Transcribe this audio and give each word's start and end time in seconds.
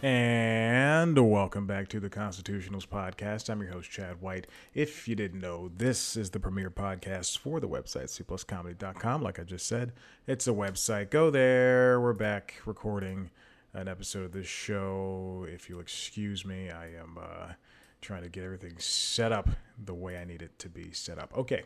And 0.00 1.18
welcome 1.28 1.66
back 1.66 1.88
to 1.88 1.98
the 1.98 2.08
Constitutionals 2.08 2.86
podcast. 2.86 3.50
I'm 3.50 3.60
your 3.60 3.72
host, 3.72 3.90
Chad 3.90 4.22
White. 4.22 4.46
If 4.72 5.08
you 5.08 5.16
didn't 5.16 5.40
know, 5.40 5.72
this 5.76 6.16
is 6.16 6.30
the 6.30 6.38
premier 6.38 6.70
podcast 6.70 7.38
for 7.38 7.58
the 7.58 7.68
website, 7.68 8.04
cpluscomedy.com. 8.04 9.22
Like 9.22 9.40
I 9.40 9.42
just 9.42 9.66
said, 9.66 9.92
it's 10.24 10.46
a 10.46 10.52
website. 10.52 11.10
Go 11.10 11.32
there. 11.32 12.00
We're 12.00 12.12
back 12.12 12.54
recording 12.64 13.30
an 13.74 13.88
episode 13.88 14.26
of 14.26 14.30
this 14.30 14.46
show. 14.46 15.44
If 15.48 15.68
you'll 15.68 15.80
excuse 15.80 16.44
me, 16.44 16.70
I 16.70 16.90
am 16.94 17.18
uh, 17.20 17.54
trying 18.00 18.22
to 18.22 18.28
get 18.28 18.44
everything 18.44 18.78
set 18.78 19.32
up 19.32 19.48
the 19.84 19.94
way 19.94 20.16
I 20.16 20.24
need 20.24 20.42
it 20.42 20.56
to 20.60 20.68
be 20.68 20.92
set 20.92 21.18
up. 21.18 21.36
Okay, 21.36 21.64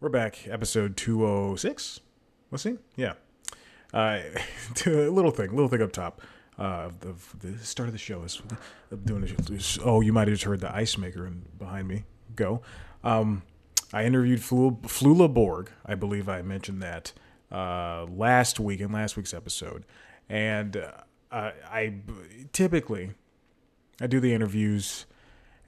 we're 0.00 0.08
back. 0.08 0.48
Episode 0.48 0.96
206. 0.96 2.00
Let's 2.50 2.62
see. 2.62 2.78
Yeah. 2.96 3.12
Uh, 3.92 4.20
little 4.86 5.30
thing, 5.30 5.50
little 5.50 5.68
thing 5.68 5.82
up 5.82 5.92
top 5.92 6.22
uh, 6.58 6.90
of 7.02 7.34
the 7.40 7.58
start 7.58 7.88
of 7.88 7.92
the 7.92 7.98
show 7.98 8.22
is 8.22 8.40
doing 9.04 9.22
this. 9.22 9.78
Oh, 9.82 10.00
you 10.00 10.12
might 10.12 10.28
have 10.28 10.34
just 10.34 10.44
heard 10.44 10.60
the 10.60 10.74
ice 10.74 10.96
maker 10.96 11.30
behind 11.58 11.88
me 11.88 12.04
go. 12.34 12.62
Um, 13.02 13.42
I 13.92 14.04
interviewed 14.04 14.40
Flula 14.40 15.32
Borg. 15.32 15.70
I 15.84 15.94
believe 15.94 16.28
I 16.28 16.42
mentioned 16.42 16.82
that 16.82 17.12
uh, 17.50 18.06
last 18.06 18.58
week 18.58 18.80
in 18.80 18.92
last 18.92 19.16
week's 19.16 19.34
episode, 19.34 19.84
and 20.28 20.76
uh, 20.76 20.92
I, 21.30 21.52
I 21.70 21.94
typically 22.52 23.10
I 24.00 24.06
do 24.06 24.20
the 24.20 24.32
interviews 24.34 25.06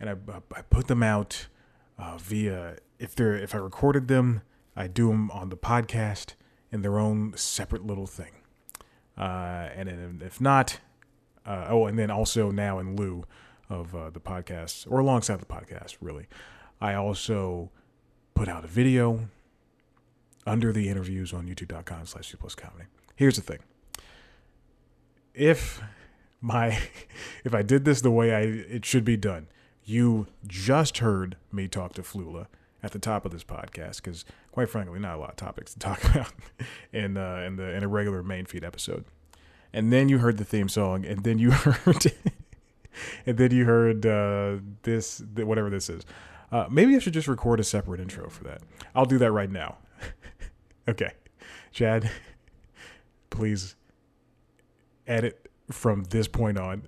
and 0.00 0.10
I, 0.10 0.16
I 0.54 0.62
put 0.62 0.88
them 0.88 1.02
out 1.02 1.46
uh, 1.98 2.18
via 2.18 2.76
if 2.98 3.14
they're 3.14 3.36
if 3.36 3.54
I 3.54 3.58
recorded 3.58 4.08
them, 4.08 4.42
I 4.74 4.86
do 4.86 5.08
them 5.08 5.30
on 5.30 5.48
the 5.48 5.56
podcast 5.56 6.34
in 6.72 6.82
their 6.82 6.98
own 6.98 7.34
separate 7.36 7.86
little 7.86 8.06
thing. 8.06 8.32
Uh, 9.16 9.68
and 9.74 9.88
then 9.88 10.22
if 10.24 10.40
not, 10.40 10.80
uh, 11.46 11.66
oh, 11.68 11.86
and 11.86 11.98
then 11.98 12.10
also 12.10 12.50
now 12.50 12.78
in 12.78 12.96
lieu 12.96 13.24
of 13.68 13.94
uh, 13.94 14.10
the 14.10 14.20
podcast 14.20 14.86
or 14.90 15.00
alongside 15.00 15.40
the 15.40 15.46
podcast, 15.46 15.96
really, 16.00 16.26
I 16.80 16.94
also 16.94 17.70
put 18.34 18.48
out 18.48 18.64
a 18.64 18.68
video 18.68 19.28
under 20.46 20.72
the 20.72 20.88
interviews 20.88 21.32
on 21.32 21.46
youtube.com 21.46 22.06
slash 22.06 22.34
plus 22.38 22.54
comedy. 22.54 22.84
Here's 23.16 23.36
the 23.36 23.42
thing. 23.42 23.58
If 25.34 25.82
my 26.40 26.78
if 27.44 27.54
I 27.54 27.62
did 27.62 27.84
this 27.84 28.00
the 28.02 28.10
way 28.10 28.34
I 28.34 28.40
it 28.40 28.84
should 28.84 29.04
be 29.04 29.16
done, 29.16 29.48
you 29.84 30.26
just 30.46 30.98
heard 30.98 31.36
me 31.50 31.68
talk 31.68 31.94
to 31.94 32.02
Flula 32.02 32.46
at 32.86 32.92
the 32.92 32.98
top 32.98 33.26
of 33.26 33.32
this 33.32 33.44
podcast 33.44 33.96
because, 33.96 34.24
quite 34.52 34.70
frankly, 34.70 34.98
not 34.98 35.16
a 35.16 35.18
lot 35.18 35.30
of 35.30 35.36
topics 35.36 35.74
to 35.74 35.78
talk 35.80 36.02
about 36.04 36.32
in 36.92 37.16
uh, 37.16 37.42
in 37.46 37.56
the 37.56 37.70
in 37.74 37.82
a 37.82 37.88
regular 37.88 38.22
main 38.22 38.46
feed 38.46 38.64
episode. 38.64 39.04
And 39.72 39.92
then 39.92 40.08
you 40.08 40.18
heard 40.18 40.38
the 40.38 40.44
theme 40.44 40.68
song, 40.70 41.04
and 41.04 41.24
then 41.24 41.38
you 41.38 41.50
heard, 41.52 42.12
and 43.26 43.36
then 43.36 43.50
you 43.50 43.66
heard 43.66 44.06
uh, 44.06 44.56
this 44.82 45.22
whatever 45.34 45.68
this 45.68 45.90
is. 45.90 46.06
Uh, 46.50 46.66
maybe 46.70 46.94
I 46.94 47.00
should 47.00 47.12
just 47.12 47.28
record 47.28 47.58
a 47.58 47.64
separate 47.64 48.00
intro 48.00 48.30
for 48.30 48.44
that. 48.44 48.62
I'll 48.94 49.04
do 49.04 49.18
that 49.18 49.32
right 49.32 49.50
now. 49.50 49.78
okay, 50.88 51.10
Chad, 51.72 52.08
please 53.30 53.74
edit 55.06 55.50
from 55.70 56.04
this 56.04 56.28
point 56.28 56.58
on. 56.58 56.86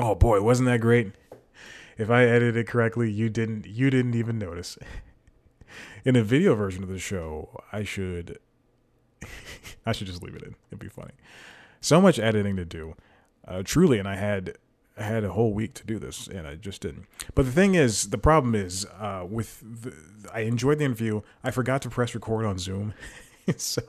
Oh 0.00 0.14
boy, 0.14 0.40
wasn't 0.40 0.68
that 0.68 0.80
great? 0.80 1.10
If 1.98 2.08
I 2.08 2.22
edited 2.22 2.68
correctly, 2.68 3.10
you 3.10 3.28
didn't 3.28 3.66
you 3.66 3.90
didn't 3.90 4.14
even 4.14 4.38
notice. 4.38 4.78
In 6.04 6.14
a 6.14 6.22
video 6.22 6.54
version 6.54 6.84
of 6.84 6.88
the 6.88 7.00
show, 7.00 7.60
I 7.72 7.82
should 7.82 8.38
I 9.86 9.90
should 9.90 10.06
just 10.06 10.22
leave 10.22 10.36
it 10.36 10.42
in. 10.42 10.54
It'd 10.70 10.78
be 10.78 10.88
funny. 10.88 11.14
So 11.80 12.00
much 12.00 12.20
editing 12.20 12.54
to 12.54 12.64
do. 12.64 12.94
Uh, 13.46 13.62
truly, 13.64 13.98
and 13.98 14.06
I 14.06 14.14
had 14.14 14.56
I 14.96 15.02
had 15.02 15.24
a 15.24 15.32
whole 15.32 15.52
week 15.52 15.74
to 15.74 15.84
do 15.84 15.98
this, 15.98 16.28
and 16.28 16.46
I 16.46 16.54
just 16.54 16.80
didn't. 16.80 17.06
But 17.34 17.46
the 17.46 17.52
thing 17.52 17.74
is, 17.74 18.10
the 18.10 18.18
problem 18.18 18.54
is, 18.54 18.86
uh, 19.00 19.26
with 19.28 19.60
the, 19.82 19.94
I 20.32 20.40
enjoyed 20.40 20.78
the 20.78 20.84
interview. 20.84 21.22
I 21.42 21.50
forgot 21.50 21.82
to 21.82 21.90
press 21.90 22.14
record 22.14 22.44
on 22.44 22.58
Zoom, 22.58 22.94
so 23.56 23.82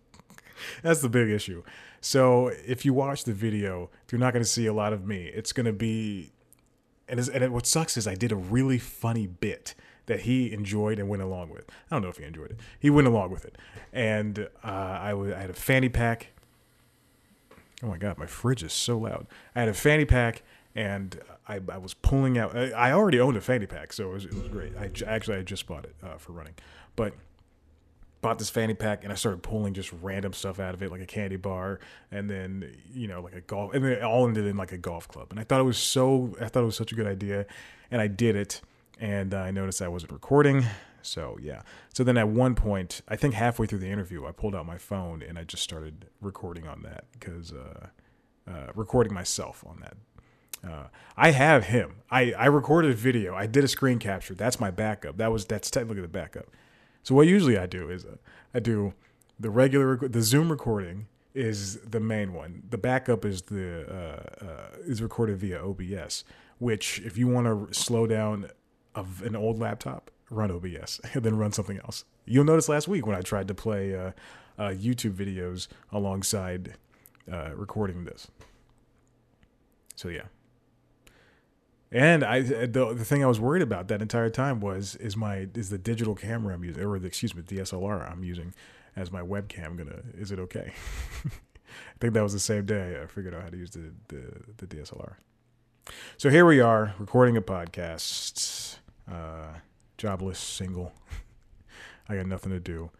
that's 0.82 1.00
the 1.00 1.08
big 1.08 1.30
issue. 1.30 1.62
So 2.06 2.52
if 2.64 2.84
you 2.84 2.94
watch 2.94 3.24
the 3.24 3.32
video, 3.32 3.90
you're 4.12 4.20
not 4.20 4.32
going 4.32 4.44
to 4.44 4.48
see 4.48 4.66
a 4.66 4.72
lot 4.72 4.92
of 4.92 5.04
me. 5.04 5.24
It's 5.34 5.52
going 5.52 5.66
to 5.66 5.72
be, 5.72 6.30
and, 7.08 7.18
and 7.18 7.42
it, 7.42 7.50
what 7.50 7.66
sucks 7.66 7.96
is 7.96 8.06
I 8.06 8.14
did 8.14 8.30
a 8.30 8.36
really 8.36 8.78
funny 8.78 9.26
bit 9.26 9.74
that 10.06 10.20
he 10.20 10.52
enjoyed 10.52 11.00
and 11.00 11.08
went 11.08 11.24
along 11.24 11.50
with. 11.50 11.68
I 11.90 11.96
don't 11.96 12.02
know 12.02 12.08
if 12.08 12.18
he 12.18 12.24
enjoyed 12.24 12.52
it. 12.52 12.60
He 12.78 12.90
went 12.90 13.08
along 13.08 13.32
with 13.32 13.44
it, 13.44 13.58
and 13.92 14.38
uh, 14.62 14.98
I, 15.02 15.10
w- 15.10 15.34
I 15.34 15.40
had 15.40 15.50
a 15.50 15.54
fanny 15.54 15.88
pack. 15.88 16.28
Oh 17.82 17.88
my 17.88 17.98
god, 17.98 18.18
my 18.18 18.26
fridge 18.26 18.62
is 18.62 18.72
so 18.72 18.98
loud. 18.98 19.26
I 19.56 19.60
had 19.60 19.68
a 19.68 19.74
fanny 19.74 20.04
pack, 20.04 20.44
and 20.76 21.20
I, 21.48 21.58
I 21.68 21.78
was 21.78 21.92
pulling 21.92 22.38
out. 22.38 22.56
I, 22.56 22.70
I 22.70 22.92
already 22.92 23.18
owned 23.18 23.36
a 23.36 23.40
fanny 23.40 23.66
pack, 23.66 23.92
so 23.92 24.10
it 24.10 24.12
was, 24.12 24.24
it 24.26 24.34
was 24.34 24.46
great. 24.46 24.74
I 24.78 24.92
actually 25.06 25.38
I 25.38 25.42
just 25.42 25.66
bought 25.66 25.84
it 25.84 25.96
uh, 26.04 26.18
for 26.18 26.30
running, 26.30 26.54
but 26.94 27.14
bought 28.22 28.38
this 28.38 28.50
fanny 28.50 28.74
pack 28.74 29.04
and 29.04 29.12
I 29.12 29.16
started 29.16 29.42
pulling 29.42 29.74
just 29.74 29.92
random 30.02 30.32
stuff 30.32 30.58
out 30.58 30.74
of 30.74 30.82
it, 30.82 30.90
like 30.90 31.00
a 31.00 31.06
candy 31.06 31.36
bar, 31.36 31.80
and 32.10 32.28
then 32.28 32.76
you 32.92 33.08
know, 33.08 33.20
like 33.20 33.34
a 33.34 33.40
golf, 33.40 33.74
and 33.74 33.84
then 33.84 33.92
it 33.92 34.02
all 34.02 34.26
ended 34.26 34.46
in 34.46 34.56
like 34.56 34.72
a 34.72 34.78
golf 34.78 35.08
club. 35.08 35.28
And 35.30 35.40
I 35.40 35.44
thought 35.44 35.60
it 35.60 35.64
was 35.64 35.78
so, 35.78 36.34
I 36.40 36.48
thought 36.48 36.62
it 36.62 36.66
was 36.66 36.76
such 36.76 36.92
a 36.92 36.94
good 36.94 37.06
idea, 37.06 37.46
and 37.90 38.00
I 38.00 38.06
did 38.06 38.36
it, 38.36 38.60
and 38.98 39.34
I 39.34 39.50
noticed 39.50 39.82
I 39.82 39.88
wasn't 39.88 40.12
recording. 40.12 40.64
So 41.06 41.38
yeah. 41.40 41.62
So 41.94 42.04
then 42.04 42.16
at 42.16 42.28
one 42.28 42.54
point, 42.54 43.00
I 43.08 43.16
think 43.16 43.34
halfway 43.34 43.66
through 43.66 43.78
the 43.78 43.90
interview, 43.90 44.26
I 44.26 44.32
pulled 44.32 44.54
out 44.54 44.66
my 44.66 44.78
phone 44.78 45.22
and 45.22 45.38
I 45.38 45.44
just 45.44 45.62
started 45.62 46.06
recording 46.20 46.66
on 46.66 46.82
that 46.82 47.04
because 47.12 47.52
uh, 47.52 47.86
uh, 48.48 48.72
recording 48.74 49.14
myself 49.14 49.64
on 49.66 49.80
that. 49.80 49.96
Uh, 50.68 50.88
I 51.16 51.30
have 51.30 51.64
him. 51.64 52.02
I, 52.10 52.32
I 52.32 52.46
recorded 52.46 52.90
a 52.90 52.94
video. 52.94 53.34
I 53.34 53.46
did 53.46 53.62
a 53.62 53.68
screen 53.68 53.98
capture. 53.98 54.34
That's 54.34 54.58
my 54.58 54.70
backup. 54.70 55.16
That 55.18 55.30
was 55.30 55.44
that's 55.44 55.70
technically 55.70 56.02
the 56.02 56.08
backup. 56.08 56.46
So 57.06 57.14
what 57.14 57.28
usually 57.28 57.56
I 57.56 57.66
do 57.66 57.88
is 57.88 58.04
uh, 58.04 58.16
I 58.52 58.58
do 58.58 58.92
the 59.38 59.48
regular 59.48 59.96
the 59.96 60.22
Zoom 60.22 60.50
recording 60.50 61.06
is 61.34 61.76
the 61.82 62.00
main 62.00 62.32
one. 62.32 62.64
The 62.68 62.78
backup 62.78 63.24
is 63.24 63.42
the 63.42 63.86
uh, 63.88 64.44
uh, 64.44 64.68
is 64.88 65.00
recorded 65.00 65.38
via 65.38 65.64
OBS, 65.64 66.24
which 66.58 66.98
if 67.04 67.16
you 67.16 67.28
want 67.28 67.46
to 67.46 67.72
slow 67.72 68.08
down 68.08 68.50
of 68.96 69.22
an 69.22 69.36
old 69.36 69.60
laptop, 69.60 70.10
run 70.30 70.50
OBS 70.50 71.00
and 71.14 71.22
then 71.22 71.38
run 71.38 71.52
something 71.52 71.78
else. 71.84 72.04
You'll 72.24 72.44
notice 72.44 72.68
last 72.68 72.88
week 72.88 73.06
when 73.06 73.14
I 73.14 73.20
tried 73.20 73.46
to 73.46 73.54
play 73.54 73.94
uh, 73.94 74.10
uh, 74.58 74.70
YouTube 74.70 75.12
videos 75.12 75.68
alongside 75.92 76.74
uh, 77.32 77.50
recording 77.54 78.04
this. 78.04 78.26
So 79.94 80.08
yeah, 80.08 80.24
and 81.92 82.24
I 82.24 82.40
the, 82.42 82.94
the 82.94 83.04
thing 83.04 83.22
I 83.22 83.26
was 83.26 83.40
worried 83.40 83.62
about 83.62 83.88
that 83.88 84.02
entire 84.02 84.30
time 84.30 84.60
was 84.60 84.96
is 84.96 85.16
my 85.16 85.48
is 85.54 85.70
the 85.70 85.78
digital 85.78 86.14
camera 86.14 86.54
I'm 86.54 86.64
using 86.64 86.82
or 86.82 86.98
the, 86.98 87.06
excuse 87.06 87.34
me 87.34 87.42
DSLR 87.42 88.10
I'm 88.10 88.24
using 88.24 88.54
as 88.96 89.12
my 89.12 89.20
webcam 89.20 89.76
gonna 89.76 90.02
is 90.18 90.32
it 90.32 90.38
okay? 90.40 90.72
I 91.24 91.98
think 92.00 92.14
that 92.14 92.22
was 92.22 92.32
the 92.32 92.38
same 92.38 92.66
day 92.66 93.00
I 93.00 93.06
figured 93.06 93.34
out 93.34 93.42
how 93.42 93.48
to 93.48 93.56
use 93.56 93.70
the, 93.70 93.92
the, 94.08 94.22
the 94.58 94.66
DSLR. 94.66 95.14
So 96.16 96.30
here 96.30 96.44
we 96.46 96.60
are 96.60 96.94
recording 96.98 97.36
a 97.36 97.42
podcast, 97.42 98.78
uh, 99.10 99.58
jobless, 99.98 100.38
single. 100.38 100.92
I 102.08 102.16
got 102.16 102.26
nothing 102.26 102.52
to 102.52 102.60
do. 102.60 102.90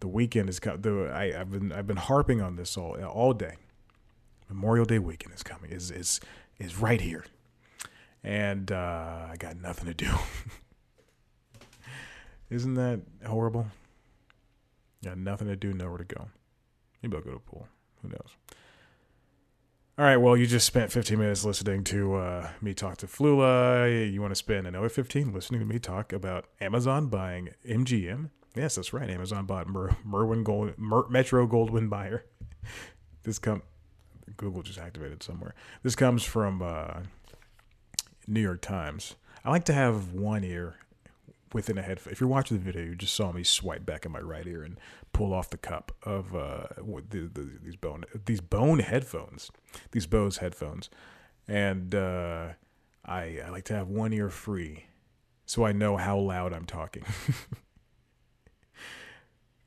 The 0.00 0.08
weekend 0.08 0.48
is 0.48 0.58
coming. 0.58 1.10
I, 1.10 1.38
I've 1.38 1.50
been 1.50 1.72
I've 1.72 1.86
been 1.86 1.96
harping 1.96 2.40
on 2.40 2.56
this 2.56 2.76
all 2.76 3.02
all 3.04 3.34
day. 3.34 3.56
Memorial 4.48 4.86
Day 4.86 4.98
weekend 4.98 5.34
is 5.34 5.42
coming. 5.42 5.70
is 5.70 5.90
is 5.90 6.20
is 6.58 6.78
right 6.78 7.00
here 7.00 7.24
and 8.22 8.70
uh, 8.70 9.28
I 9.30 9.36
got 9.38 9.56
nothing 9.56 9.86
to 9.86 9.94
do. 9.94 10.10
Isn't 12.50 12.74
that 12.74 13.00
horrible? 13.26 13.66
Got 15.04 15.18
nothing 15.18 15.48
to 15.48 15.56
do, 15.56 15.72
nowhere 15.72 15.98
to 15.98 16.04
go. 16.04 16.28
Maybe 17.02 17.16
I'll 17.16 17.22
go 17.22 17.30
to 17.30 17.36
the 17.36 17.40
pool. 17.40 17.68
Who 18.02 18.08
knows? 18.08 18.36
All 19.98 20.04
right, 20.04 20.16
well, 20.16 20.36
you 20.36 20.46
just 20.46 20.66
spent 20.66 20.90
15 20.90 21.18
minutes 21.18 21.44
listening 21.44 21.84
to 21.84 22.14
uh, 22.14 22.48
me 22.62 22.72
talk 22.74 22.96
to 22.98 23.06
Flula. 23.06 24.10
You 24.10 24.20
want 24.20 24.30
to 24.30 24.36
spend 24.36 24.66
another 24.66 24.88
15 24.88 25.32
listening 25.32 25.60
to 25.60 25.66
me 25.66 25.78
talk 25.78 26.12
about 26.12 26.46
Amazon 26.60 27.08
buying 27.08 27.50
MGM? 27.68 28.30
Yes, 28.56 28.76
that's 28.76 28.92
right. 28.92 29.08
Amazon 29.08 29.46
bought 29.46 29.68
Mer- 29.68 29.96
Merwin 30.04 30.42
Gold- 30.42 30.78
Mer- 30.78 31.08
Metro 31.08 31.46
Goldwyn 31.46 31.88
Mayer. 31.88 32.24
This 33.22 33.38
come 33.38 33.60
Google 34.38 34.62
just 34.62 34.78
activated 34.78 35.22
somewhere. 35.22 35.54
This 35.82 35.94
comes 35.94 36.24
from 36.24 36.62
uh, 36.62 37.00
New 38.30 38.40
York 38.40 38.60
Times. 38.60 39.16
I 39.44 39.50
like 39.50 39.64
to 39.64 39.72
have 39.72 40.12
one 40.12 40.44
ear 40.44 40.76
within 41.52 41.76
a 41.76 41.82
headphone. 41.82 42.12
If 42.12 42.20
you're 42.20 42.28
watching 42.28 42.56
the 42.58 42.62
video, 42.62 42.82
you 42.82 42.94
just 42.94 43.14
saw 43.14 43.32
me 43.32 43.42
swipe 43.42 43.84
back 43.84 44.06
in 44.06 44.12
my 44.12 44.20
right 44.20 44.46
ear 44.46 44.62
and 44.62 44.78
pull 45.12 45.34
off 45.34 45.50
the 45.50 45.58
cup 45.58 45.92
of 46.04 46.34
uh, 46.34 46.66
the, 46.78 47.28
the, 47.32 47.58
these 47.62 47.76
bone 47.76 48.04
these 48.26 48.40
bone 48.40 48.78
headphones, 48.78 49.50
these 49.90 50.06
Bose 50.06 50.38
headphones, 50.38 50.88
and 51.48 51.94
uh, 51.94 52.50
I 53.04 53.40
I 53.44 53.50
like 53.50 53.64
to 53.64 53.74
have 53.74 53.88
one 53.88 54.12
ear 54.12 54.28
free, 54.28 54.84
so 55.44 55.64
I 55.64 55.72
know 55.72 55.96
how 55.96 56.18
loud 56.18 56.52
I'm 56.52 56.66
talking. 56.66 57.04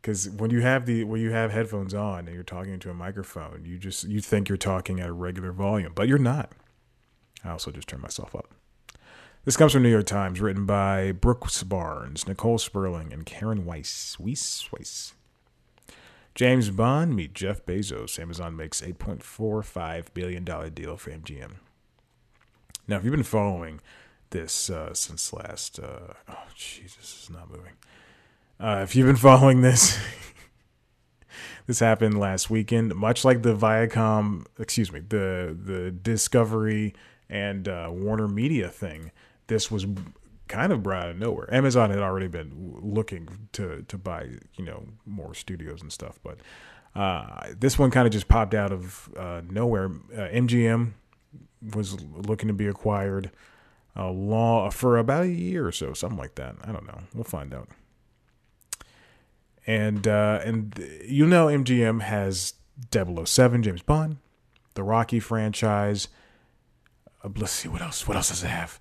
because 0.01 0.29
when 0.29 0.51
you 0.51 0.61
have 0.61 0.85
the 0.85 1.03
when 1.03 1.19
you 1.19 1.31
have 1.31 1.51
headphones 1.51 1.93
on 1.93 2.27
and 2.27 2.33
you're 2.33 2.43
talking 2.43 2.73
into 2.73 2.89
a 2.89 2.93
microphone, 2.93 3.65
you 3.65 3.77
just 3.77 4.05
you 4.05 4.21
think 4.21 4.47
you're 4.47 4.57
talking 4.57 5.01
at 5.01 5.09
a 5.09 5.13
regular 5.13 5.51
volume, 5.51 5.91
but 5.93 6.07
you're 6.07 6.17
not. 6.17 6.51
I 7.43 7.49
also 7.51 7.71
just 7.71 7.87
turned 7.87 8.01
myself 8.01 8.35
up. 8.35 8.53
This 9.45 9.57
comes 9.57 9.73
from 9.73 9.83
New 9.83 9.89
York 9.89 10.05
Times, 10.05 10.39
written 10.39 10.65
by 10.65 11.11
Brooks 11.11 11.63
Barnes, 11.63 12.27
Nicole 12.27 12.57
Sperling, 12.57 13.11
and 13.11 13.25
Karen 13.25 13.65
Weiss. 13.65 14.17
Weiss, 14.17 14.69
Weiss. 14.71 15.13
James 16.33 16.69
Bond 16.69 17.15
meet 17.15 17.33
Jeff 17.33 17.65
Bezos. 17.65 18.17
Amazon 18.17 18.55
makes 18.55 18.81
$8.45 18.81 20.13
billion 20.13 20.43
deal 20.43 20.95
for 20.95 21.11
MGM. 21.11 21.55
Now, 22.87 22.97
if 22.97 23.03
you've 23.03 23.11
been 23.11 23.23
following 23.23 23.81
this 24.29 24.69
uh, 24.69 24.93
since 24.93 25.31
last, 25.33 25.77
uh, 25.77 26.13
oh 26.29 26.45
Jesus, 26.55 27.23
is 27.23 27.29
not 27.29 27.49
moving. 27.51 27.73
Uh, 28.59 28.79
if 28.81 28.95
you've 28.95 29.07
been 29.07 29.15
following 29.15 29.61
this, 29.61 29.99
this 31.67 31.79
happened 31.79 32.19
last 32.19 32.49
weekend. 32.49 32.95
Much 32.95 33.23
like 33.23 33.43
the 33.43 33.55
Viacom, 33.55 34.45
excuse 34.57 34.91
me, 34.91 35.01
the 35.01 35.55
the 35.57 35.91
Discovery 35.91 36.93
and 37.33 37.67
uh, 37.67 37.89
Warner 37.91 38.27
Media 38.27 38.69
thing, 38.69 39.11
this 39.47 39.71
was 39.71 39.87
kind 40.47 40.71
of 40.71 40.83
brought 40.83 41.05
out 41.05 41.09
of 41.09 41.17
nowhere. 41.17 41.51
Amazon 41.51 41.89
had 41.89 41.97
already 41.97 42.27
been 42.27 42.77
looking 42.79 43.49
to 43.53 43.81
to 43.87 43.97
buy 43.97 44.29
you 44.55 44.63
know 44.63 44.85
more 45.05 45.33
studios 45.33 45.81
and 45.81 45.91
stuff, 45.91 46.19
but 46.23 46.37
uh, 46.95 47.47
this 47.57 47.79
one 47.79 47.89
kind 47.89 48.05
of 48.05 48.13
just 48.13 48.27
popped 48.27 48.53
out 48.53 48.71
of 48.71 49.09
uh, 49.17 49.41
nowhere. 49.49 49.89
MGM 49.89 50.91
was 51.73 51.99
looking 52.03 52.47
to 52.49 52.53
be 52.53 52.67
acquired 52.67 53.31
a 53.95 54.11
law 54.11 54.69
for 54.69 54.97
about 54.97 55.23
a 55.23 55.29
year 55.29 55.67
or 55.67 55.71
so, 55.71 55.93
something 55.93 56.17
like 56.17 56.35
that. 56.35 56.55
I 56.63 56.71
don't 56.71 56.85
know. 56.85 56.99
We'll 57.15 57.23
find 57.23 57.51
out. 57.51 57.69
And 59.65 60.07
uh, 60.07 60.39
and 60.45 60.77
you 61.03 61.25
know 61.25 61.47
MGM 61.47 62.01
has 62.01 62.53
007 62.93 63.63
James 63.63 63.81
Bond, 63.81 64.17
the 64.75 64.83
Rocky 64.83 65.19
franchise. 65.19 66.09
Uh, 67.23 67.29
let's 67.37 67.51
see 67.51 67.67
what 67.67 67.81
else. 67.81 68.07
What 68.07 68.17
else 68.17 68.29
does 68.29 68.43
it 68.43 68.47
have? 68.47 68.79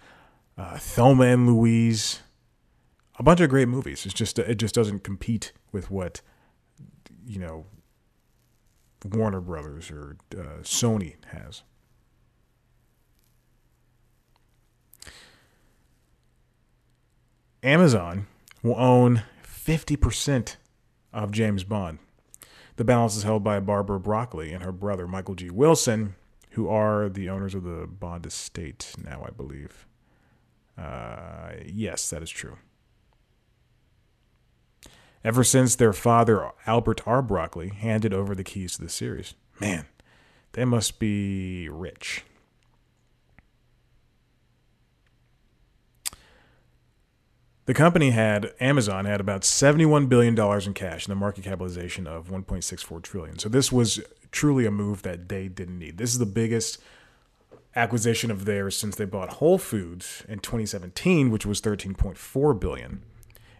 Uh, 0.56 0.76
Thelma 0.78 1.24
and 1.24 1.46
Louise. 1.46 2.20
A 3.18 3.22
bunch 3.22 3.40
of 3.40 3.50
great 3.50 3.68
movies. 3.68 4.04
It's 4.04 4.14
just 4.14 4.38
it 4.38 4.56
just 4.56 4.74
doesn't 4.74 5.04
compete 5.04 5.52
with 5.70 5.90
what 5.90 6.22
you 7.26 7.38
know 7.38 7.66
Warner 9.04 9.40
Brothers 9.40 9.90
or 9.90 10.16
uh, 10.32 10.62
Sony 10.62 11.14
has. 11.26 11.62
Amazon 17.62 18.26
will 18.62 18.74
own 18.76 19.22
50% 19.44 20.56
of 21.12 21.30
James 21.30 21.62
Bond. 21.62 21.98
The 22.74 22.84
balance 22.84 23.16
is 23.16 23.22
held 23.22 23.44
by 23.44 23.60
Barbara 23.60 24.00
Broccoli 24.00 24.52
and 24.52 24.64
her 24.64 24.72
brother 24.72 25.06
Michael 25.06 25.36
G. 25.36 25.48
Wilson, 25.48 26.16
who 26.52 26.68
are 26.68 27.08
the 27.08 27.28
owners 27.28 27.54
of 27.54 27.64
the 27.64 27.86
Bond 27.86 28.26
estate 28.26 28.92
now, 29.02 29.24
I 29.26 29.30
believe. 29.30 29.86
Uh, 30.76 31.52
yes, 31.66 32.10
that 32.10 32.22
is 32.22 32.30
true. 32.30 32.56
Ever 35.24 35.44
since 35.44 35.76
their 35.76 35.92
father, 35.92 36.50
Albert 36.66 37.02
R. 37.06 37.22
Broccoli, 37.22 37.68
handed 37.68 38.12
over 38.12 38.34
the 38.34 38.44
keys 38.44 38.76
to 38.76 38.82
the 38.82 38.88
series. 38.88 39.34
Man, 39.60 39.86
they 40.52 40.64
must 40.64 40.98
be 40.98 41.68
rich. 41.68 42.24
The 47.64 47.74
company 47.74 48.10
had 48.10 48.52
Amazon 48.58 49.04
had 49.04 49.20
about 49.20 49.44
71 49.44 50.06
billion 50.06 50.34
dollars 50.34 50.66
in 50.66 50.74
cash 50.74 51.06
and 51.06 51.12
a 51.12 51.16
market 51.16 51.44
capitalization 51.44 52.08
of 52.08 52.28
1.64 52.28 53.02
trillion. 53.02 53.38
So 53.38 53.48
this 53.48 53.70
was 53.70 54.00
truly 54.32 54.66
a 54.66 54.70
move 54.70 55.02
that 55.02 55.28
they 55.28 55.46
didn't 55.46 55.78
need. 55.78 55.98
This 55.98 56.12
is 56.12 56.18
the 56.18 56.26
biggest 56.26 56.78
acquisition 57.76 58.30
of 58.30 58.44
theirs 58.44 58.76
since 58.76 58.96
they 58.96 59.04
bought 59.04 59.34
Whole 59.34 59.58
Foods 59.58 60.24
in 60.28 60.40
2017, 60.40 61.30
which 61.30 61.46
was 61.46 61.60
13.4 61.60 62.58
billion. 62.58 63.02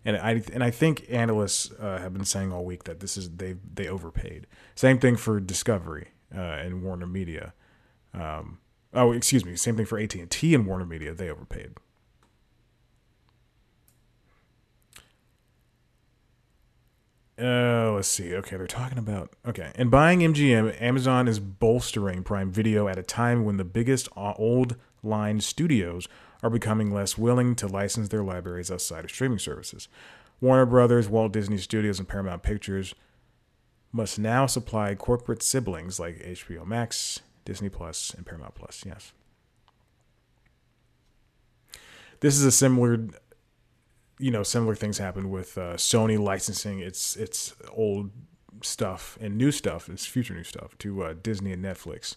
And 0.05 0.17
I 0.17 0.43
and 0.53 0.65
I 0.65 0.71
think 0.71 1.07
analysts 1.09 1.71
uh, 1.79 1.99
have 1.99 2.13
been 2.13 2.25
saying 2.25 2.53
all 2.53 2.65
week 2.65 2.85
that 2.85 2.99
this 2.99 3.17
is 3.17 3.31
they 3.31 3.55
they 3.73 3.87
overpaid. 3.87 4.49
Same 4.75 4.99
thing 4.99 5.17
for 5.17 5.39
Discovery 5.39 6.09
uh, 6.35 6.41
and 6.41 6.83
Warner 6.83 7.07
Media. 7.07 7.53
Um, 8.13 8.59
oh, 8.93 9.13
excuse 9.13 9.45
me. 9.45 9.55
Same 9.55 9.77
thing 9.77 9.87
for 9.87 10.01
AT 10.01 10.15
and 10.17 10.29
T 10.29 10.57
and 10.57 10.67
Warner 10.67 10.87
Media. 10.87 11.15
They 11.15 11.31
overpaid. 11.31 11.75
Uh, 17.41 17.93
let's 17.93 18.09
see. 18.09 18.35
Okay, 18.35 18.57
they're 18.57 18.67
talking 18.67 18.99
about 18.99 19.35
okay. 19.47 19.73
And 19.75 19.91
buying 19.91 20.21
MGM, 20.21 20.81
Amazon 20.81 21.29
is 21.29 21.41
bolstering 21.41 22.23
Prime 22.23 22.51
Video 22.51 22.89
at 22.89 22.99
a 22.99 23.03
time 23.03 23.45
when 23.45 23.57
the 23.57 23.65
biggest 23.65 24.09
old 24.17 24.77
line 25.03 25.41
studios 25.41 26.09
are 26.43 26.51
becoming 26.51 26.93
less 26.93 27.17
willing 27.17 27.55
to 27.57 27.67
license 27.67 28.09
their 28.09 28.23
libraries 28.23 28.71
outside 28.71 29.05
of 29.05 29.11
streaming 29.11 29.39
services. 29.39 29.89
Warner 30.41 30.67
Brothers, 30.67 31.09
Walt 31.09 31.33
Disney 31.33 31.57
Studios, 31.57 31.99
and 31.99 32.09
Paramount 32.09 32.43
Pictures 32.43 32.95
must 33.93 34.19
now 34.19 34.47
supply 34.47 34.95
corporate 34.95 35.43
siblings 35.43 36.01
like 36.01 36.19
HBO 36.19 36.67
Max, 36.67 37.21
Disney 37.45 37.69
Plus, 37.69 38.13
and 38.15 38.27
Paramount 38.27 38.55
Plus. 38.55 38.83
Yes. 38.85 39.13
This 42.21 42.37
is 42.37 42.45
a 42.45 42.53
similar 42.53 43.09
you 44.23 44.31
know, 44.31 44.45
similar 44.45 44.77
things 44.77 44.99
happened 44.99 45.33
with 45.33 45.59
uh, 45.59 45.75
Sony 45.75 46.17
licensing 46.17 46.79
its 46.79 47.17
its 47.17 47.55
old 47.73 48.13
stuff 48.63 49.19
and 49.21 49.37
new 49.37 49.51
stuff, 49.51 49.89
its 49.89 50.07
future 50.07 50.33
new 50.33 50.45
stuff 50.45 50.79
to 50.79 51.03
uh, 51.03 51.15
Disney 51.21 51.53
and 51.53 51.63
Netflix. 51.63 52.15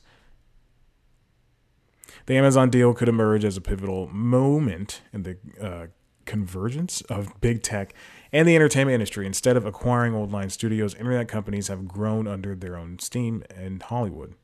The 2.27 2.37
Amazon 2.37 2.69
deal 2.69 2.93
could 2.93 3.09
emerge 3.09 3.43
as 3.43 3.57
a 3.57 3.61
pivotal 3.61 4.07
moment 4.07 5.01
in 5.11 5.23
the 5.23 5.37
uh, 5.59 5.87
convergence 6.25 7.01
of 7.01 7.41
big 7.41 7.63
tech 7.63 7.95
and 8.31 8.47
the 8.47 8.55
entertainment 8.55 8.93
industry. 8.93 9.25
Instead 9.25 9.57
of 9.57 9.65
acquiring 9.65 10.13
old 10.13 10.31
line 10.31 10.51
studios, 10.51 10.93
internet 10.93 11.27
companies 11.27 11.69
have 11.69 11.87
grown 11.87 12.27
under 12.27 12.55
their 12.55 12.77
own 12.77 12.99
steam 12.99 13.43
in 13.57 13.79
Hollywood. 13.79 14.35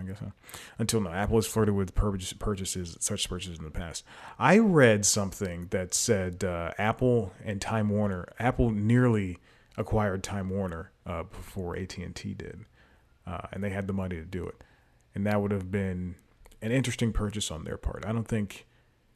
I 0.00 0.02
guess. 0.02 0.22
Until 0.78 1.00
now, 1.00 1.12
Apple 1.12 1.36
has 1.36 1.46
flirted 1.46 1.74
with 1.74 1.94
purchases, 1.94 2.96
such 3.00 3.28
purchases 3.28 3.58
in 3.58 3.64
the 3.64 3.70
past. 3.70 4.04
I 4.38 4.58
read 4.58 5.04
something 5.04 5.68
that 5.70 5.94
said 5.94 6.44
uh, 6.44 6.72
Apple 6.78 7.32
and 7.44 7.60
Time 7.60 7.88
Warner, 7.90 8.28
Apple 8.38 8.70
nearly 8.70 9.38
acquired 9.76 10.22
Time 10.22 10.50
Warner 10.50 10.90
uh, 11.06 11.24
before 11.24 11.76
AT 11.76 11.96
and 11.98 12.14
T 12.14 12.34
did, 12.34 12.64
uh, 13.26 13.42
and 13.52 13.62
they 13.62 13.70
had 13.70 13.86
the 13.86 13.92
money 13.92 14.16
to 14.16 14.24
do 14.24 14.46
it, 14.46 14.62
and 15.14 15.26
that 15.26 15.40
would 15.40 15.50
have 15.50 15.70
been 15.70 16.16
an 16.62 16.72
interesting 16.72 17.12
purchase 17.12 17.50
on 17.50 17.64
their 17.64 17.76
part. 17.76 18.04
I 18.06 18.12
don't 18.12 18.28
think, 18.28 18.66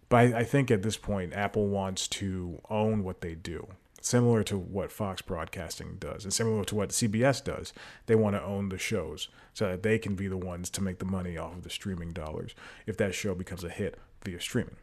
but 0.09 0.17
I, 0.17 0.41
I 0.41 0.45
think 0.45 0.71
at 0.71 0.83
this 0.83 0.97
point, 0.97 1.35
Apple 1.35 1.69
wants 1.69 2.09
to 2.09 2.61
own 2.71 3.05
what 3.05 3.21
they 3.21 3.35
do 3.35 3.69
similar 4.05 4.43
to 4.45 4.59
what 4.59 4.93
Fox 4.93 5.23
Broadcasting 5.23 5.97
does 5.99 6.25
and 6.25 6.33
similar 6.33 6.65
to 6.65 6.75
what 6.75 6.91
CBS 6.91 7.43
does. 7.43 7.73
They 8.07 8.15
want 8.15 8.37
to 8.37 8.43
own 8.43 8.69
the 8.69 8.79
shows 8.79 9.29
so 9.53 9.69
that 9.69 9.83
they 9.83 9.99
can 9.99 10.15
be 10.15 10.29
the 10.29 10.37
ones 10.37 10.69
to 10.71 10.83
make 10.83 10.99
the 10.99 11.05
money 11.05 11.39
off 11.39 11.55
of 11.55 11.63
the 11.63 11.71
streaming 11.71 12.13
dollars 12.13 12.55
if 12.87 12.97
that 12.99 13.15
show 13.15 13.35
becomes 13.35 13.65
a 13.65 13.69
hit 13.69 13.99
via 14.25 14.41
streaming 14.41 14.77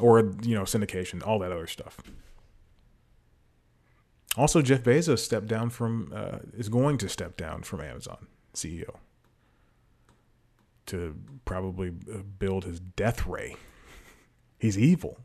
or 0.00 0.34
you 0.42 0.54
know 0.54 0.62
syndication, 0.62 1.24
all 1.26 1.38
that 1.38 1.52
other 1.52 1.66
stuff. 1.66 2.00
Also, 4.36 4.62
Jeff 4.62 4.82
Bezos 4.82 5.20
stepped 5.20 5.46
down 5.46 5.70
from 5.70 6.12
uh, 6.14 6.38
is 6.56 6.68
going 6.68 6.98
to 6.98 7.08
step 7.08 7.36
down 7.36 7.62
from 7.62 7.80
Amazon 7.80 8.26
CEO 8.52 8.96
to 10.86 11.16
probably 11.44 11.92
uh, 12.12 12.18
build 12.38 12.64
his 12.64 12.80
death 12.80 13.26
ray. 13.26 13.56
He's 14.58 14.78
evil. 14.78 15.18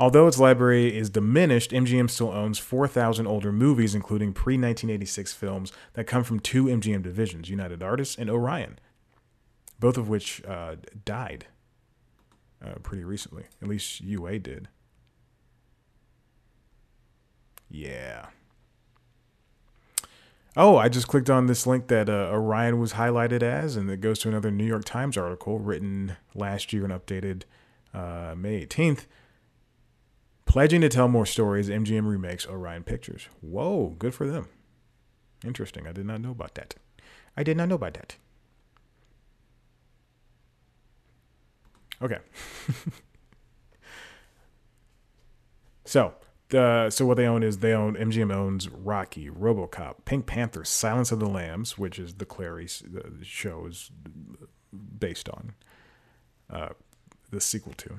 Although 0.00 0.28
its 0.28 0.38
library 0.38 0.96
is 0.96 1.10
diminished, 1.10 1.72
MGM 1.72 2.08
still 2.08 2.30
owns 2.30 2.58
4,000 2.58 3.26
older 3.26 3.52
movies, 3.52 3.94
including 3.94 4.32
pre 4.32 4.54
1986 4.54 5.34
films 5.34 5.72
that 5.92 6.06
come 6.06 6.24
from 6.24 6.40
two 6.40 6.64
MGM 6.64 7.02
divisions, 7.02 7.50
United 7.50 7.82
Artists 7.82 8.16
and 8.16 8.30
Orion, 8.30 8.78
both 9.78 9.98
of 9.98 10.08
which 10.08 10.42
uh, 10.46 10.76
died 11.04 11.48
uh, 12.64 12.76
pretty 12.82 13.04
recently. 13.04 13.44
At 13.60 13.68
least 13.68 14.00
UA 14.00 14.38
did. 14.38 14.68
Yeah. 17.68 18.28
Oh, 20.56 20.78
I 20.78 20.88
just 20.88 21.08
clicked 21.08 21.28
on 21.28 21.44
this 21.44 21.66
link 21.66 21.88
that 21.88 22.08
uh, 22.08 22.30
Orion 22.32 22.80
was 22.80 22.94
highlighted 22.94 23.42
as, 23.42 23.76
and 23.76 23.90
it 23.90 24.00
goes 24.00 24.18
to 24.20 24.28
another 24.28 24.50
New 24.50 24.64
York 24.64 24.86
Times 24.86 25.18
article 25.18 25.58
written 25.58 26.16
last 26.34 26.72
year 26.72 26.84
and 26.84 26.92
updated 26.92 27.42
uh, 27.92 28.34
May 28.34 28.64
18th. 28.64 29.04
Pledging 30.50 30.80
to 30.80 30.88
tell 30.88 31.08
more 31.08 31.26
stories, 31.26 31.68
MGM 31.68 32.08
remakes 32.08 32.46
Orion 32.46 32.82
Pictures. 32.82 33.28
Whoa, 33.40 33.94
good 33.98 34.14
for 34.14 34.26
them. 34.26 34.48
Interesting. 35.44 35.86
I 35.86 35.92
did 35.92 36.06
not 36.06 36.20
know 36.20 36.32
about 36.32 36.54
that. 36.56 36.74
I 37.36 37.42
did 37.42 37.56
not 37.56 37.68
know 37.68 37.76
about 37.76 37.94
that. 37.94 38.16
Okay. 42.02 42.18
So 45.90 46.14
the 46.50 46.88
so 46.90 47.04
what 47.04 47.16
they 47.16 47.26
own 47.26 47.42
is 47.42 47.58
they 47.58 47.72
own 47.72 47.96
MGM 47.96 48.32
owns 48.32 48.68
Rocky, 48.68 49.28
RoboCop, 49.28 50.04
Pink 50.04 50.24
Panther, 50.24 50.62
Silence 50.64 51.10
of 51.10 51.18
the 51.18 51.28
Lambs, 51.28 51.76
which 51.76 51.98
is 51.98 52.14
the 52.14 52.24
Clarice 52.24 52.84
show 53.22 53.66
is 53.66 53.90
based 55.00 55.28
on 55.28 55.54
uh, 56.48 56.68
the 57.32 57.40
sequel 57.40 57.72
to. 57.78 57.98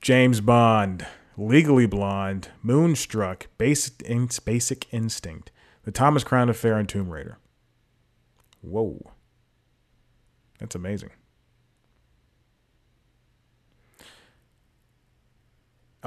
James 0.00 0.40
Bond, 0.40 1.06
Legally 1.36 1.86
Blonde, 1.86 2.50
Moonstruck, 2.62 3.48
Basic 3.58 3.94
Basic 4.44 4.92
Instinct, 4.92 5.50
The 5.84 5.90
Thomas 5.90 6.24
Crown 6.24 6.48
Affair, 6.48 6.78
and 6.78 6.88
Tomb 6.88 7.10
Raider. 7.10 7.38
Whoa, 8.62 9.12
that's 10.58 10.74
amazing. 10.74 11.10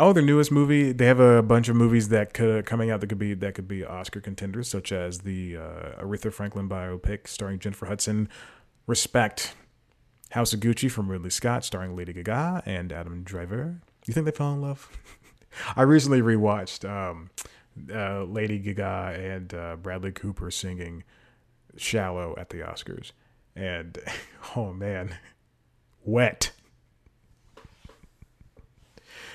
Oh, 0.01 0.13
their 0.13 0.23
newest 0.23 0.49
movie. 0.49 0.93
They 0.93 1.07
have 1.07 1.19
a 1.19 1.43
bunch 1.43 1.67
of 1.67 1.75
movies 1.75 2.07
that 2.07 2.33
could 2.33 2.65
coming 2.65 2.89
out 2.89 3.01
that 3.01 3.07
could 3.07 3.19
be 3.19 3.33
that 3.33 3.53
could 3.53 3.67
be 3.67 3.83
Oscar 3.83 4.21
contenders, 4.21 4.69
such 4.69 4.93
as 4.93 5.19
the 5.19 5.57
uh, 5.57 6.01
Aretha 6.01 6.31
Franklin 6.31 6.69
biopic 6.69 7.27
starring 7.27 7.59
Jennifer 7.59 7.85
Hudson, 7.85 8.29
Respect, 8.87 9.55
House 10.31 10.53
of 10.53 10.59
Gucci 10.59 10.89
from 10.91 11.09
Ridley 11.09 11.29
Scott, 11.29 11.65
starring 11.65 11.95
Lady 11.95 12.13
Gaga 12.13 12.63
and 12.65 12.91
Adam 12.93 13.23
Driver. 13.23 13.81
You 14.05 14.13
think 14.13 14.25
they 14.25 14.31
fell 14.31 14.53
in 14.53 14.61
love? 14.61 14.89
I 15.75 15.81
recently 15.81 16.21
rewatched 16.21 16.87
um, 16.87 17.31
uh, 17.93 18.23
Lady 18.23 18.59
Gaga 18.59 19.19
and 19.19 19.53
uh, 19.53 19.75
Bradley 19.77 20.11
Cooper 20.11 20.51
singing 20.51 21.03
"Shallow" 21.77 22.35
at 22.37 22.49
the 22.49 22.57
Oscars, 22.57 23.11
and 23.55 23.97
oh 24.55 24.73
man, 24.73 25.17
wet. 26.03 26.51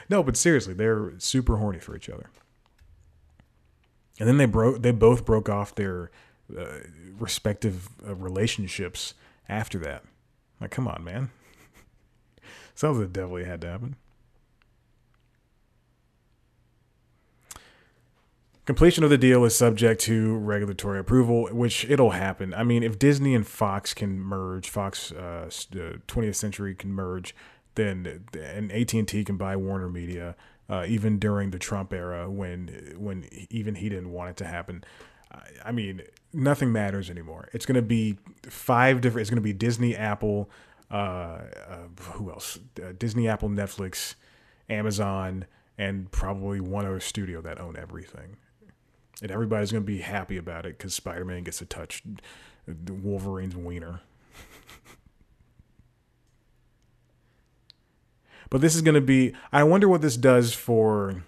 No, 0.09 0.23
but 0.23 0.37
seriously, 0.37 0.75
they're 0.75 1.13
super 1.19 1.57
horny 1.57 1.79
for 1.79 1.97
each 1.97 2.11
other. 2.11 2.31
And 4.21 4.29
then 4.29 4.37
they 4.37 4.47
broke. 4.47 4.83
They 4.83 4.93
both 4.93 5.25
broke 5.25 5.49
off 5.49 5.75
their 5.75 6.11
uh, 6.57 6.79
respective 7.19 7.89
uh, 8.07 8.15
relationships 8.15 9.15
after 9.49 9.79
that. 9.81 10.05
Like, 10.61 10.71
come 10.71 10.89
on, 10.89 11.05
man. 11.05 11.31
Sounds 12.75 12.99
like 12.99 13.13
definitely 13.13 13.45
had 13.45 13.61
to 13.63 13.69
happen. 13.69 13.97
Completion 18.67 19.05
of 19.05 19.11
the 19.11 19.19
deal 19.19 19.45
is 19.45 19.55
subject 19.55 20.01
to 20.03 20.37
regulatory 20.37 20.99
approval, 20.99 21.49
which 21.53 21.85
it'll 21.85 22.13
happen. 22.13 22.55
I 22.55 22.65
mean, 22.65 22.83
if 22.83 22.99
Disney 22.99 23.35
and 23.35 23.47
Fox 23.47 23.93
can 23.93 24.19
merge, 24.19 24.71
Fox 24.71 25.13
uh, 25.13 25.51
20th 25.51 26.31
uh, 26.31 26.33
Century 26.33 26.75
can 26.75 26.91
merge, 26.91 27.35
then 27.75 28.25
and 28.33 28.73
AT 28.73 28.95
and 28.95 29.07
T 29.07 29.23
can 29.23 29.37
buy 29.37 29.55
Warner 29.57 29.91
Media. 29.91 30.35
Uh, 30.67 30.87
even 30.89 31.19
during 31.19 31.51
the 31.51 31.59
Trump 31.59 31.93
era, 31.93 32.31
when 32.31 32.95
when 32.97 33.29
even 33.51 33.75
he 33.75 33.91
didn't 33.91 34.11
want 34.11 34.31
it 34.31 34.37
to 34.39 34.47
happen, 34.47 34.83
I 35.65 35.73
mean, 35.73 36.03
nothing 36.33 36.73
matters 36.73 37.11
anymore. 37.11 37.49
It's 37.53 37.67
going 37.67 37.77
to 37.77 37.83
be 37.83 38.19
five 38.43 39.01
different. 39.01 39.23
It's 39.23 39.31
going 39.31 39.37
to 39.37 39.43
be 39.43 39.53
Disney, 39.53 39.97
Apple, 39.97 40.51
uh, 40.91 40.95
uh, 40.95 42.03
who 42.13 42.31
else? 42.31 42.59
Uh, 42.83 42.93
Disney, 42.99 43.29
Apple, 43.29 43.49
Netflix, 43.49 44.15
Amazon, 44.69 45.47
and 45.79 46.11
probably 46.11 46.61
one 46.61 46.87
other 46.87 47.01
studio 47.01 47.41
that 47.41 47.61
own 47.61 47.77
everything. 47.77 48.37
And 49.23 49.31
everybody's 49.31 49.73
going 49.73 49.85
to 49.85 49.87
be 49.87 49.99
happy 49.99 50.37
about 50.37 50.67
it 50.67 50.77
because 50.77 50.95
Spider 50.95 51.25
Man 51.25 51.45
gets 51.45 51.59
to 51.59 51.67
touch 51.67 52.03
Wolverine's 52.67 53.57
wiener. 53.57 54.01
But 58.51 58.61
this 58.61 58.77
is 58.77 58.83
going 58.83 58.95
to 58.95 59.01
be. 59.01 59.33
I 59.53 59.65
wonder 59.65 59.89
what 59.89 60.01
this 60.01 60.17
does 60.17 60.55
for. 60.55 61.25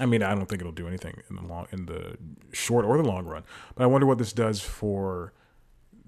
I 0.00 0.06
mean, 0.06 0.22
I 0.22 0.34
don't 0.34 0.46
think 0.46 0.62
it'll 0.62 0.72
do 0.72 0.88
anything 0.88 1.22
in 1.28 1.36
the 1.36 1.42
long, 1.42 1.66
in 1.70 1.86
the 1.86 2.16
short 2.52 2.84
or 2.84 2.96
the 2.96 3.04
long 3.04 3.26
run. 3.26 3.44
But 3.74 3.84
I 3.84 3.86
wonder 3.86 4.06
what 4.06 4.18
this 4.18 4.32
does 4.32 4.60
for 4.60 5.32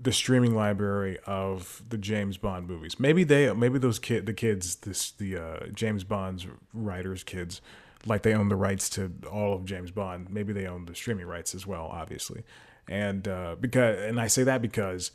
the 0.00 0.12
streaming 0.12 0.54
library 0.54 1.18
of 1.26 1.82
the 1.88 1.99
James 1.99 2.37
Bond 2.37 2.66
movies. 2.66 2.99
Maybe 2.99 3.22
they, 3.22 3.52
maybe 3.52 3.78
those 3.78 3.99
kid, 3.99 4.26
the 4.26 4.32
kids, 4.32 4.76
this 4.76 5.12
the 5.12 5.37
uh, 5.37 5.66
James 5.72 6.04
Bond's 6.04 6.46
writers' 6.72 7.22
kids, 7.22 7.61
like 8.06 8.22
they 8.22 8.34
own 8.34 8.49
the 8.49 8.56
rights 8.56 8.88
to 8.90 9.12
all 9.30 9.54
of 9.54 9.64
James 9.64 9.90
Bond. 9.90 10.30
Maybe 10.30 10.52
they 10.52 10.66
own 10.66 10.87
the 10.87 10.94
streaming 10.94 11.26
rights 11.26 11.54
as 11.54 11.66
well, 11.66 11.87
obviously. 11.92 12.42
And 12.88 13.28
uh, 13.28 13.56
because, 13.61 14.00
and 14.00 14.20
I 14.20 14.26
say 14.26 14.42
that 14.44 14.62
because 14.62 15.12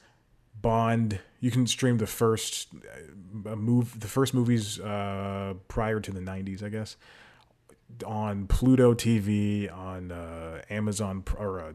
Bond. 0.61 1.19
You 1.39 1.51
can 1.51 1.67
stream 1.67 1.97
the 1.97 2.07
first 2.07 2.69
uh, 3.45 3.55
move, 3.55 3.99
the 3.99 4.07
first 4.07 4.33
movies 4.33 4.79
uh, 4.79 5.53
prior 5.67 5.99
to 5.99 6.11
the 6.11 6.19
'90s, 6.19 6.63
I 6.63 6.69
guess, 6.69 6.97
on 8.05 8.47
Pluto 8.47 8.93
TV, 8.93 9.71
on 9.71 10.11
uh, 10.11 10.61
Amazon 10.69 11.23
or 11.37 11.59
uh, 11.59 11.73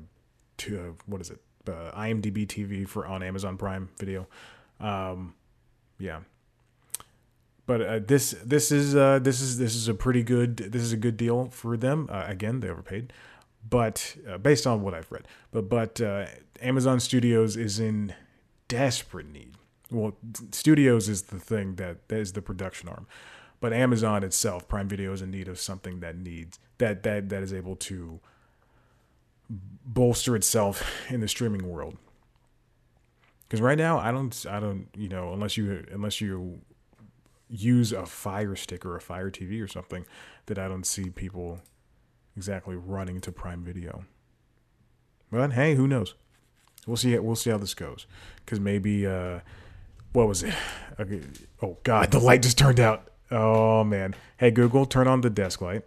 to, 0.58 0.78
uh, 0.78 1.02
what 1.06 1.20
is 1.20 1.30
it, 1.30 1.40
uh, 1.68 1.92
IMDb 1.96 2.46
TV 2.46 2.88
for 2.88 3.06
on 3.06 3.22
Amazon 3.22 3.56
Prime 3.56 3.88
Video. 3.98 4.26
Um, 4.80 5.34
yeah, 5.98 6.20
but 7.66 7.80
uh, 7.80 8.00
this 8.00 8.32
this 8.44 8.72
is 8.72 8.94
this 8.94 9.40
is 9.40 9.58
this 9.58 9.76
is 9.76 9.86
a 9.86 9.94
pretty 9.94 10.22
good 10.22 10.56
this 10.56 10.82
is 10.82 10.92
a 10.92 10.96
good 10.96 11.16
deal 11.16 11.48
for 11.50 11.76
them. 11.76 12.08
Again, 12.10 12.60
they 12.60 12.68
overpaid, 12.68 13.12
but 13.68 14.16
based 14.42 14.66
on 14.66 14.82
what 14.82 14.94
I've 14.94 15.10
read, 15.12 15.28
but 15.52 15.68
but 15.68 16.00
Amazon 16.60 16.98
Studios 16.98 17.56
is 17.56 17.78
in 17.78 18.14
desperate 18.66 19.30
need. 19.30 19.54
Well, 19.90 20.16
studios 20.50 21.08
is 21.08 21.22
the 21.22 21.38
thing 21.38 21.76
that 21.76 22.08
that 22.08 22.18
is 22.18 22.32
the 22.32 22.42
production 22.42 22.88
arm, 22.88 23.06
but 23.62 23.72
Amazon 23.72 24.24
itself, 24.24 24.66
Prime 24.66 24.88
Video, 24.88 25.12
is 25.12 25.22
in 25.22 25.30
need 25.30 25.46
of 25.46 25.58
something 25.58 26.00
that 26.00 26.16
needs 26.16 26.58
that 26.78 27.04
that 27.04 27.28
that 27.28 27.44
is 27.44 27.54
able 27.54 27.76
to 27.76 28.18
bolster 29.86 30.34
itself 30.34 30.84
in 31.08 31.20
the 31.20 31.28
streaming 31.28 31.68
world. 31.68 31.96
Because 33.46 33.60
right 33.60 33.78
now, 33.78 33.98
I 33.98 34.10
don't, 34.10 34.46
I 34.50 34.58
don't, 34.58 34.88
you 34.96 35.08
know, 35.08 35.32
unless 35.32 35.56
you 35.56 35.86
unless 35.92 36.20
you 36.20 36.60
use 37.48 37.92
a 37.92 38.04
Fire 38.04 38.56
Stick 38.56 38.84
or 38.84 38.96
a 38.96 39.00
Fire 39.00 39.30
TV 39.30 39.62
or 39.62 39.68
something, 39.68 40.06
that 40.46 40.58
I 40.58 40.66
don't 40.66 40.84
see 40.84 41.10
people 41.10 41.60
exactly 42.36 42.74
running 42.74 43.20
to 43.20 43.30
Prime 43.30 43.62
Video. 43.62 44.06
But 45.30 45.52
hey, 45.52 45.76
who 45.76 45.86
knows? 45.86 46.14
We'll 46.84 46.96
see. 46.96 47.16
We'll 47.16 47.36
see 47.36 47.50
how 47.50 47.58
this 47.58 47.74
goes. 47.74 48.06
Because 48.44 48.58
maybe, 48.58 49.06
uh, 49.06 49.38
what 50.12 50.26
was 50.26 50.42
it? 50.42 50.54
Okay. 50.98 51.20
Oh 51.62 51.78
God, 51.84 52.10
the 52.10 52.18
light 52.18 52.42
just 52.42 52.58
turned 52.58 52.80
out. 52.80 53.11
Oh 53.32 53.82
man. 53.82 54.14
Hey 54.36 54.50
Google, 54.50 54.84
turn 54.84 55.08
on 55.08 55.22
the 55.22 55.30
desk 55.30 55.62
light. 55.62 55.84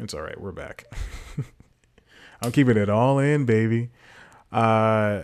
It's 0.00 0.12
all 0.12 0.22
right. 0.22 0.38
We're 0.40 0.50
back. 0.50 0.92
I'm 2.42 2.50
keeping 2.50 2.76
it 2.76 2.90
all 2.90 3.20
in, 3.20 3.44
baby. 3.44 3.90
Uh, 4.50 5.22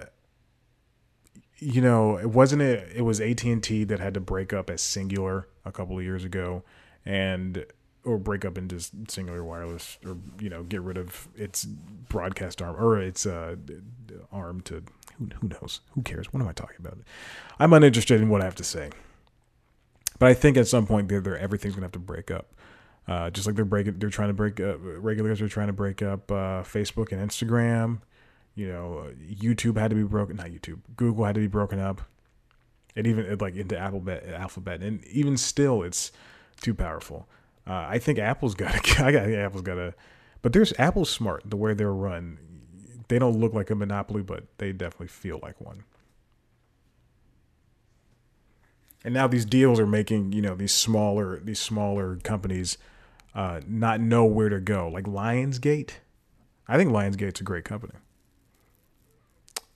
you 1.58 1.80
know, 1.80 2.18
it 2.18 2.30
wasn't 2.30 2.62
it. 2.62 2.92
It 2.94 3.02
was 3.02 3.20
AT 3.20 3.42
and 3.42 3.61
T 3.61 3.82
that 3.82 3.99
had 3.99 4.14
to 4.14 4.20
break 4.20 4.52
up 4.52 4.70
as 4.70 4.80
Cingular 4.80 5.46
a 5.64 5.72
couple 5.72 5.99
of 5.99 6.04
years 6.04 6.25
ago, 6.25 6.62
and 7.04 7.66
or 8.04 8.18
break 8.18 8.44
up 8.44 8.56
into 8.56 8.76
Cingular 8.76 9.44
wireless 9.44 9.99
or 10.06 10.18
you 10.40 10.50
know 10.50 10.62
get 10.62 10.82
rid 10.82 10.96
of 10.96 11.26
its 11.34 11.64
broadcast 11.64 12.62
arm 12.62 12.76
or 12.76 13.00
its 13.00 13.26
uh, 13.26 13.56
arm 14.30 14.61
to 14.62 14.84
who, 15.18 15.28
who 15.40 15.49
knows 15.49 15.80
who 15.90 16.02
cares 16.02 16.32
what 16.32 16.40
am 16.40 16.49
i 16.49 16.52
talking 16.52 16.76
about 16.80 16.99
i'm 17.61 17.72
uninterested 17.72 18.20
in 18.20 18.28
what 18.28 18.40
i 18.40 18.44
have 18.44 18.56
to 18.56 18.64
say 18.64 18.90
but 20.19 20.28
i 20.28 20.35
think 20.35 20.57
at 20.57 20.66
some 20.66 20.87
point 20.87 21.09
they're, 21.09 21.21
they're 21.21 21.38
everything's 21.38 21.75
gonna 21.75 21.85
have 21.85 21.92
to 21.92 21.99
break 21.99 22.31
up. 22.31 22.54
Uh, 23.09 23.28
just 23.31 23.49
like 23.49 23.57
they're 23.57 23.64
breaking 23.64 23.99
they're 23.99 24.11
trying 24.11 24.28
to 24.28 24.35
break 24.35 24.61
up 24.61 24.78
regulators 24.81 25.42
are 25.42 25.49
trying 25.49 25.66
to 25.66 25.73
break 25.73 26.02
up 26.02 26.31
uh, 26.31 26.62
facebook 26.62 27.11
and 27.11 27.28
instagram. 27.28 28.00
You 28.54 28.69
know 28.69 29.11
youtube 29.21 29.76
had 29.76 29.90
to 29.90 29.97
be 29.97 30.04
broken 30.04 30.37
not 30.37 30.47
youtube 30.47 30.81
google 30.97 31.25
had 31.25 31.35
to 31.35 31.40
be 31.40 31.49
broken 31.49 31.81
up. 31.81 32.02
And 32.95 33.07
even 33.07 33.38
like 33.38 33.57
into 33.57 33.76
alphabet 33.76 34.25
alphabet. 34.28 34.83
And 34.83 35.04
even 35.07 35.37
still 35.37 35.83
it's 35.83 36.12
too 36.61 36.75
powerful. 36.75 37.28
Uh, 37.66 37.87
I 37.88 37.99
think 37.99 38.19
Apple's 38.19 38.54
got 38.62 38.75
a, 38.75 39.04
I 39.04 39.12
got 39.12 39.28
Apple's 39.28 39.62
got 39.62 39.78
a, 39.78 39.95
but 40.40 40.52
there's 40.52 40.73
Apple's 40.78 41.11
smart 41.11 41.42
the 41.45 41.57
way 41.57 41.75
they're 41.75 41.92
run. 41.92 42.38
They 43.09 43.19
don't 43.19 43.38
look 43.38 43.52
like 43.52 43.71
a 43.71 43.75
monopoly, 43.75 44.23
but 44.23 44.45
they 44.59 44.73
definitely 44.73 45.09
feel 45.09 45.38
like 45.42 45.61
one. 45.61 45.85
And 49.04 49.14
now 49.14 49.26
these 49.26 49.44
deals 49.44 49.80
are 49.80 49.87
making 49.87 50.32
you 50.32 50.42
know 50.42 50.54
these 50.54 50.73
smaller 50.73 51.40
these 51.40 51.59
smaller 51.59 52.16
companies 52.16 52.78
uh, 53.35 53.61
not 53.66 54.00
know 54.00 54.25
where 54.25 54.49
to 54.49 54.61
go. 54.61 54.88
Like 54.88 55.04
Lionsgate, 55.04 55.92
I 56.68 56.76
think 56.76 56.90
Lionsgate's 56.90 57.40
a 57.40 57.44
great 57.44 57.64
company, 57.64 57.94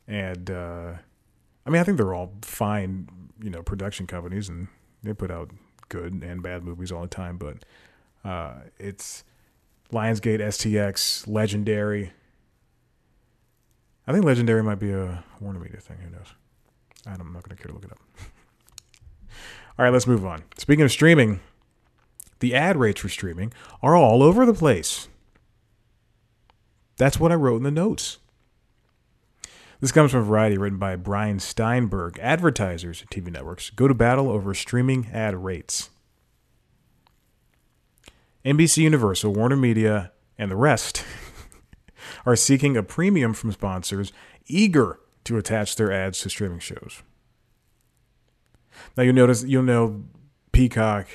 and 0.07 0.51
uh, 0.51 0.93
I 1.65 1.71
mean 1.71 1.81
I 1.81 1.85
think 1.85 1.97
they're 1.97 2.15
all 2.15 2.35
fine 2.43 3.09
you 3.43 3.51
know 3.51 3.63
production 3.63 4.07
companies 4.07 4.49
and 4.49 4.69
they 5.03 5.13
put 5.13 5.31
out 5.31 5.51
good 5.89 6.13
and 6.13 6.43
bad 6.43 6.65
movies 6.65 6.93
all 6.93 7.03
the 7.03 7.09
time, 7.09 7.37
but 7.37 7.65
uh, 8.25 8.55
it's 8.79 9.25
Lionsgate, 9.93 10.41
STX, 10.41 11.27
Legendary. 11.29 12.13
I 14.07 14.13
think 14.13 14.25
Legendary 14.25 14.63
might 14.63 14.79
be 14.79 14.93
a 14.93 15.25
Warner 15.41 15.61
Media 15.61 15.81
thing. 15.81 15.99
Who 15.99 16.11
knows? 16.11 16.33
I'm 17.07 17.33
not 17.33 17.43
going 17.45 17.57
to 17.57 17.63
care 17.63 17.69
to 17.69 17.73
look 17.73 17.85
it 17.85 17.93
up. 17.93 17.99
all 19.79 19.85
right, 19.85 19.93
let's 19.93 20.07
move 20.07 20.25
on. 20.25 20.43
Speaking 20.57 20.85
of 20.85 20.91
streaming, 20.93 21.41
The 22.41 22.55
ad 22.55 22.77
rates 22.77 23.01
for 23.01 23.09
streaming 23.09 23.53
are 23.83 23.97
all 23.97 24.23
over 24.23 24.45
the 24.45 24.55
place. 24.55 25.09
That's 26.99 27.19
what 27.21 27.33
I 27.33 27.35
wrote 27.35 27.57
in 27.57 27.63
the 27.63 27.71
notes. 27.71 28.19
This 29.81 29.93
comes 29.93 30.11
from 30.11 30.25
Variety, 30.25 30.57
written 30.57 30.79
by 30.79 30.97
Brian 30.97 31.39
Steinberg. 31.39 32.19
Advertisers 32.21 33.05
TV 33.11 33.31
networks 33.31 33.69
go 33.71 33.87
to 33.89 33.95
battle 33.95 34.31
over 34.31 34.55
streaming 34.55 35.09
ad 35.13 35.35
rates. 35.35 35.91
NBC 38.45 38.79
Universal, 38.79 39.35
Warner 39.35 39.57
Media, 39.57 40.13
and 40.39 40.51
the 40.51 40.57
rest 40.57 41.05
are 42.27 42.37
seeking 42.37 42.77
a 42.77 42.83
premium 42.83 43.35
from 43.35 43.53
sponsors 43.53 44.13
eager 44.47 44.99
to 45.25 45.37
attach 45.37 45.77
their 45.77 45.93
ads 45.93 46.21
to 46.21 46.31
streaming 46.31 46.61
shows. 46.61 47.03
Now 48.97 49.03
you'll 49.03 49.15
notice 49.15 49.45
you'll 49.45 49.63
know 49.63 50.05
Peacock, 50.53 51.09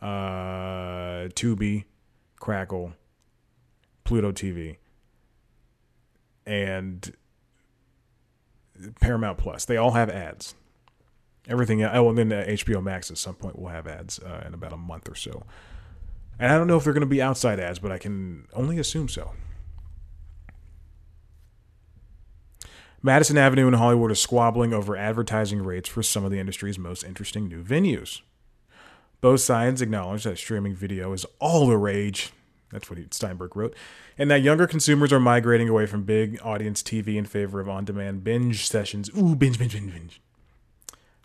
uh, 0.00 1.28
Tubi, 1.34 1.84
Crackle, 2.38 2.92
Pluto 4.04 4.32
TV, 4.32 4.76
and 6.46 7.14
Paramount 9.00 9.38
Plus. 9.38 9.64
They 9.64 9.76
all 9.76 9.92
have 9.92 10.10
ads. 10.10 10.54
Everything. 11.48 11.82
Oh, 11.84 12.08
and 12.08 12.18
then 12.18 12.30
HBO 12.30 12.82
Max 12.82 13.10
at 13.10 13.18
some 13.18 13.34
point 13.34 13.58
will 13.58 13.68
have 13.68 13.86
ads 13.86 14.18
uh, 14.18 14.44
in 14.46 14.54
about 14.54 14.72
a 14.72 14.76
month 14.76 15.08
or 15.08 15.14
so. 15.14 15.44
And 16.38 16.52
I 16.52 16.58
don't 16.58 16.66
know 16.66 16.76
if 16.76 16.84
they're 16.84 16.92
going 16.92 17.00
to 17.00 17.06
be 17.06 17.22
outside 17.22 17.60
ads, 17.60 17.78
but 17.78 17.92
I 17.92 17.98
can 17.98 18.46
only 18.52 18.78
assume 18.78 19.08
so. 19.08 19.32
Madison 23.06 23.38
Avenue 23.38 23.68
in 23.68 23.74
Hollywood 23.74 24.10
is 24.10 24.20
squabbling 24.20 24.72
over 24.72 24.96
advertising 24.96 25.62
rates 25.62 25.88
for 25.88 26.02
some 26.02 26.24
of 26.24 26.32
the 26.32 26.40
industry's 26.40 26.76
most 26.76 27.04
interesting 27.04 27.46
new 27.46 27.62
venues. 27.62 28.22
Both 29.20 29.42
sides 29.42 29.80
acknowledge 29.80 30.24
that 30.24 30.38
streaming 30.38 30.74
video 30.74 31.12
is 31.12 31.24
all 31.38 31.68
the 31.68 31.76
rage. 31.76 32.32
That's 32.72 32.90
what 32.90 32.98
Steinberg 33.14 33.54
wrote. 33.54 33.76
And 34.18 34.28
that 34.32 34.42
younger 34.42 34.66
consumers 34.66 35.12
are 35.12 35.20
migrating 35.20 35.68
away 35.68 35.86
from 35.86 36.02
big 36.02 36.40
audience 36.42 36.82
TV 36.82 37.14
in 37.14 37.26
favor 37.26 37.60
of 37.60 37.68
on 37.68 37.84
demand 37.84 38.24
binge 38.24 38.66
sessions. 38.66 39.08
Ooh, 39.16 39.36
binge, 39.36 39.56
binge, 39.56 39.74
binge, 39.74 39.92
binge. 39.92 40.20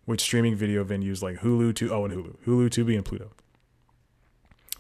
Which 0.06 0.22
streaming 0.22 0.56
video 0.56 0.84
venues 0.84 1.24
like 1.24 1.38
Hulu, 1.38 1.74
to 1.78 1.92
oh, 1.92 2.06
and 2.06 2.14
Hulu, 2.14 2.36
Hulu, 2.46 2.70
Tubi, 2.70 2.96
and 2.96 3.04
Pluto. 3.04 3.32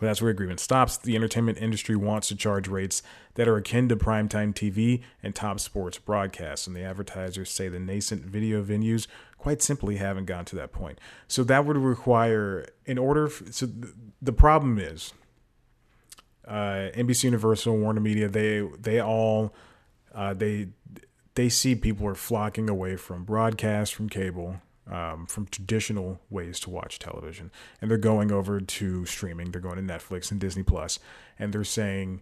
But 0.01 0.07
that's 0.07 0.21
where 0.21 0.31
agreement 0.31 0.59
stops. 0.59 0.97
The 0.97 1.15
entertainment 1.15 1.59
industry 1.59 1.95
wants 1.95 2.29
to 2.29 2.35
charge 2.35 2.67
rates 2.67 3.03
that 3.35 3.47
are 3.47 3.55
akin 3.55 3.87
to 3.89 3.95
primetime 3.95 4.51
TV 4.51 5.03
and 5.21 5.35
top 5.35 5.59
sports 5.59 5.99
broadcasts, 5.99 6.65
and 6.65 6.75
the 6.75 6.81
advertisers 6.81 7.51
say 7.51 7.67
the 7.67 7.79
nascent 7.79 8.25
video 8.25 8.63
venues 8.63 9.05
quite 9.37 9.61
simply 9.61 9.97
haven't 9.97 10.25
gotten 10.25 10.45
to 10.45 10.55
that 10.55 10.71
point. 10.71 10.97
So 11.27 11.43
that 11.43 11.67
would 11.67 11.77
require, 11.77 12.65
in 12.83 12.97
order, 12.97 13.27
for, 13.27 13.51
so 13.51 13.67
the 14.19 14.33
problem 14.33 14.79
is, 14.79 15.13
uh, 16.47 16.89
NBC 16.95 17.25
Universal, 17.25 17.77
Warner 17.77 18.01
Media, 18.01 18.27
they 18.27 18.67
they 18.79 18.99
all 18.99 19.53
uh, 20.15 20.33
they 20.33 20.69
they 21.35 21.47
see 21.47 21.75
people 21.75 22.07
are 22.07 22.15
flocking 22.15 22.71
away 22.71 22.95
from 22.95 23.23
broadcast, 23.23 23.93
from 23.93 24.09
cable, 24.09 24.61
um, 24.91 25.25
from 25.25 25.47
traditional 25.47 26.19
ways 26.29 26.59
to 26.59 26.69
watch 26.69 26.99
television, 26.99 27.49
and 27.81 27.89
they're 27.89 27.97
going 27.97 28.31
over 28.31 28.59
to 28.59 29.05
streaming. 29.05 29.51
They're 29.51 29.61
going 29.61 29.77
to 29.77 29.81
Netflix 29.93 30.31
and 30.31 30.39
Disney 30.39 30.63
Plus, 30.63 30.99
and 31.39 31.53
they're 31.53 31.63
saying 31.63 32.21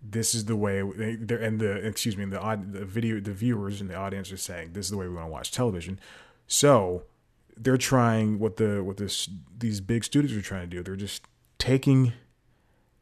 this 0.00 0.34
is 0.34 0.46
the 0.46 0.56
way. 0.56 0.78
And 0.78 1.60
the 1.60 1.84
excuse 1.84 2.16
me, 2.16 2.24
the 2.26 2.38
the 2.70 2.84
video, 2.84 3.20
the 3.20 3.32
viewers 3.32 3.80
and 3.80 3.90
the 3.90 3.96
audience 3.96 4.30
are 4.32 4.36
saying 4.36 4.72
this 4.72 4.86
is 4.86 4.90
the 4.90 4.96
way 4.96 5.08
we 5.08 5.14
want 5.14 5.26
to 5.26 5.32
watch 5.32 5.50
television. 5.50 5.98
So 6.46 7.02
they're 7.56 7.76
trying 7.76 8.38
what 8.38 8.56
the 8.56 8.82
what 8.84 8.96
this 8.96 9.28
these 9.58 9.80
big 9.80 10.04
studios 10.04 10.36
are 10.36 10.42
trying 10.42 10.70
to 10.70 10.76
do. 10.76 10.82
They're 10.82 10.96
just 10.96 11.24
taking 11.58 12.12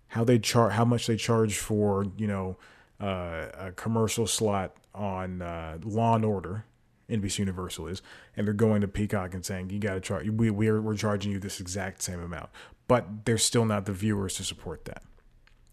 how 0.09 0.25
they 0.25 0.39
charge 0.39 0.73
how 0.73 0.85
much 0.85 1.07
they 1.07 1.17
charge 1.17 1.59
for 1.59 2.07
you 2.17 2.27
know 2.27 2.57
uh, 3.01 3.49
a 3.59 3.73
commercial 3.77 4.27
slot 4.27 4.77
on 4.95 5.43
uh, 5.43 5.79
Law 5.85 6.17
and 6.17 6.25
Order 6.25 6.65
NBC 7.11 7.41
Universal 7.41 7.89
is, 7.89 8.03
and 8.37 8.47
they're 8.47 8.55
going 8.55 8.81
to 8.81 8.89
Peacock 8.89 9.35
and 9.35 9.45
saying 9.45 9.71
you 9.71 9.79
got 9.79 9.95
to 9.95 10.01
charge. 10.01 10.29
We 10.29 10.51
we're 10.51 10.81
we're 10.81 10.97
charging 10.97 11.33
you 11.33 11.39
this 11.39 11.61
exact 11.61 12.03
same 12.03 12.21
amount, 12.21 12.51
but 12.89 13.25
there's 13.25 13.45
still 13.45 13.65
not 13.65 13.87
the 13.87 13.93
viewers 13.93 14.37
to 14.37 14.45
support 14.45 14.85
that 14.87 15.03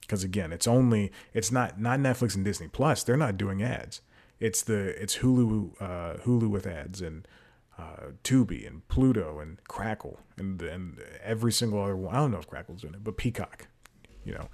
because 0.07 0.23
again, 0.23 0.53
it's 0.53 0.67
only 0.67 1.11
it's 1.33 1.51
not 1.51 1.79
not 1.79 1.99
Netflix 1.99 2.35
and 2.35 2.45
Disney 2.45 2.67
Plus. 2.67 3.03
They're 3.03 3.17
not 3.17 3.37
doing 3.37 3.61
ads. 3.61 4.01
It's 4.39 4.63
the 4.63 4.99
it's 5.01 5.17
Hulu 5.17 5.81
uh, 5.81 6.13
Hulu 6.23 6.49
with 6.49 6.65
ads 6.65 7.01
and 7.01 7.27
uh, 7.77 8.11
Tubi 8.23 8.65
and 8.65 8.87
Pluto 8.87 9.39
and 9.39 9.61
Crackle 9.67 10.19
and 10.37 10.61
and 10.61 10.99
every 11.23 11.51
single 11.51 11.81
other 11.83 11.95
one. 11.95 12.15
I 12.15 12.19
don't 12.19 12.31
know 12.31 12.39
if 12.39 12.47
Crackle's 12.47 12.81
doing 12.81 12.93
it, 12.93 13.03
but 13.03 13.17
Peacock, 13.17 13.67
you 14.23 14.33
know. 14.33 14.47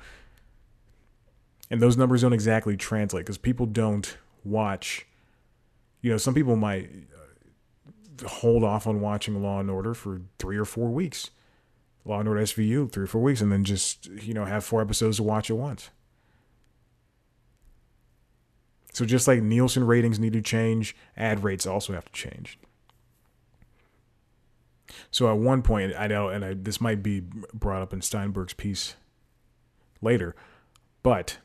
And 1.70 1.82
those 1.82 1.98
numbers 1.98 2.22
don't 2.22 2.34
exactly 2.34 2.76
translate 2.76 3.26
because 3.26 3.38
people 3.38 3.66
don't 3.66 4.18
watch 4.44 5.06
you 6.04 6.12
know, 6.12 6.18
some 6.18 6.36
people 6.36 6.56
might 6.58 6.90
uh, 7.16 8.28
hold 8.28 8.64
off 8.64 8.86
on 8.86 9.02
watching 9.02 9.42
Law 9.42 9.60
and 9.60 9.72
Order 9.72 9.96
for 9.96 10.22
three 10.38 10.58
or 10.58 10.66
four 10.66 10.90
weeks. 10.90 11.32
Law 12.06 12.20
and 12.20 12.28
Order 12.28 12.42
SVU, 12.42 12.92
three 12.92 13.06
or 13.06 13.08
four 13.08 13.22
weeks, 13.22 13.40
and 13.40 13.52
then 13.52 13.64
just, 13.64 14.08
you 14.08 14.34
know, 14.34 14.44
have 14.44 14.66
four 14.66 14.82
episodes 14.82 15.18
to 15.18 15.24
watch 15.24 15.50
at 15.50 15.56
once. 15.56 15.90
So 18.92 19.06
just 19.06 19.28
like 19.28 19.42
Nielsen 19.42 19.88
ratings 19.88 20.20
need 20.20 20.34
to 20.34 20.42
change, 20.42 20.94
ad 21.16 21.42
rates 21.42 21.66
also 21.66 21.94
have 21.94 22.06
to 22.06 22.12
change. 22.12 22.60
So 25.10 25.32
at 25.32 25.38
one 25.38 25.62
point, 25.62 25.94
I 25.98 26.08
know, 26.08 26.28
and 26.28 26.44
I, 26.44 26.54
this 26.54 26.82
might 26.82 27.02
be 27.02 27.22
brought 27.54 27.82
up 27.82 27.94
in 27.94 28.02
Steinberg's 28.02 28.54
piece 28.54 28.96
later, 30.02 30.36
but 31.02 31.38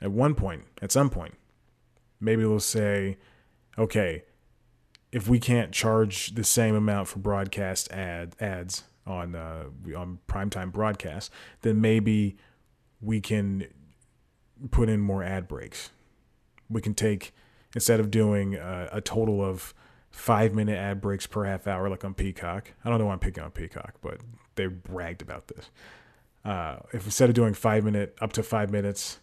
at 0.00 0.10
one 0.10 0.34
point, 0.34 0.64
at 0.82 0.90
some 0.90 1.08
point, 1.08 1.34
maybe 2.20 2.42
they'll 2.42 2.58
say, 2.58 3.16
okay, 3.78 4.24
if 5.10 5.28
we 5.28 5.38
can't 5.38 5.72
charge 5.72 6.34
the 6.34 6.44
same 6.44 6.74
amount 6.74 7.08
for 7.08 7.18
broadcast 7.18 7.90
ad 7.92 8.34
ads 8.40 8.84
on 9.06 9.34
uh, 9.34 9.64
on 9.96 10.18
primetime 10.28 10.72
broadcast, 10.72 11.30
then 11.60 11.80
maybe 11.80 12.36
we 13.00 13.20
can 13.20 13.66
put 14.70 14.88
in 14.88 15.00
more 15.00 15.22
ad 15.22 15.48
breaks. 15.48 15.90
We 16.70 16.80
can 16.80 16.94
take 16.94 17.34
instead 17.74 18.00
of 18.00 18.10
doing 18.10 18.56
uh, 18.56 18.88
a 18.92 19.00
total 19.00 19.44
of 19.44 19.74
five 20.10 20.54
minute 20.54 20.78
ad 20.78 21.00
breaks 21.00 21.26
per 21.26 21.44
half 21.44 21.66
hour, 21.66 21.88
like 21.88 22.04
on 22.04 22.14
Peacock. 22.14 22.72
I 22.84 22.88
don't 22.88 22.98
know 22.98 23.06
why 23.06 23.12
I'm 23.12 23.18
picking 23.18 23.42
on 23.42 23.50
Peacock, 23.50 23.94
but 24.00 24.20
they 24.54 24.66
bragged 24.66 25.22
about 25.22 25.48
this. 25.48 25.70
Uh, 26.44 26.78
if 26.92 27.04
instead 27.04 27.28
of 27.28 27.34
doing 27.34 27.54
five 27.54 27.84
minute 27.84 28.16
up 28.20 28.32
to 28.34 28.42
five 28.42 28.70
minutes 28.70 29.20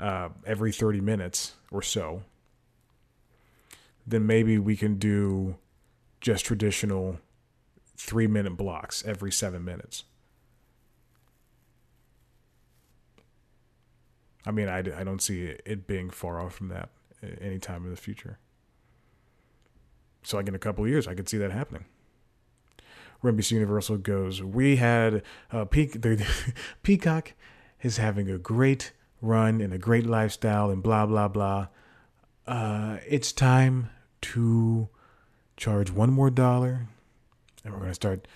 uh, 0.00 0.28
every 0.46 0.72
30 0.72 1.00
minutes 1.00 1.54
or 1.70 1.82
so, 1.82 2.22
then 4.06 4.26
maybe 4.26 4.58
we 4.58 4.76
can 4.76 4.98
do 4.98 5.56
just 6.20 6.44
traditional 6.44 7.18
three 7.96 8.26
minute 8.26 8.56
blocks 8.56 9.04
every 9.04 9.30
seven 9.32 9.64
minutes. 9.64 10.04
I 14.44 14.50
mean, 14.50 14.68
I, 14.68 14.78
I 14.78 15.04
don't 15.04 15.22
see 15.22 15.42
it 15.64 15.86
being 15.86 16.10
far 16.10 16.40
off 16.40 16.54
from 16.54 16.68
that 16.68 16.88
anytime 17.40 17.84
in 17.84 17.90
the 17.90 17.96
future. 17.96 18.38
So, 20.24 20.36
like 20.36 20.48
in 20.48 20.54
a 20.54 20.58
couple 20.58 20.86
years, 20.86 21.06
I 21.06 21.14
could 21.14 21.28
see 21.28 21.38
that 21.38 21.52
happening. 21.52 21.84
NBC 23.22 23.52
Universal 23.52 23.98
goes, 23.98 24.42
we 24.42 24.76
had 24.76 25.22
uh, 25.52 25.64
Peac- 25.64 26.02
the, 26.02 26.26
Peacock 26.82 27.34
is 27.80 27.96
having 27.96 28.28
a 28.28 28.38
great 28.38 28.92
run 29.20 29.60
and 29.60 29.72
a 29.72 29.78
great 29.78 30.06
lifestyle 30.06 30.70
and 30.70 30.82
blah 30.82 31.06
blah 31.06 31.28
blah 31.28 31.68
uh, 32.46 32.91
it's 33.08 33.32
time 33.32 33.90
to 34.22 34.88
charge 35.56 35.90
one 35.90 36.10
more 36.10 36.30
dollar 36.30 36.86
and 37.64 37.72
we're 37.72 37.80
going 37.80 37.90
to 37.90 37.94
start 37.94 38.26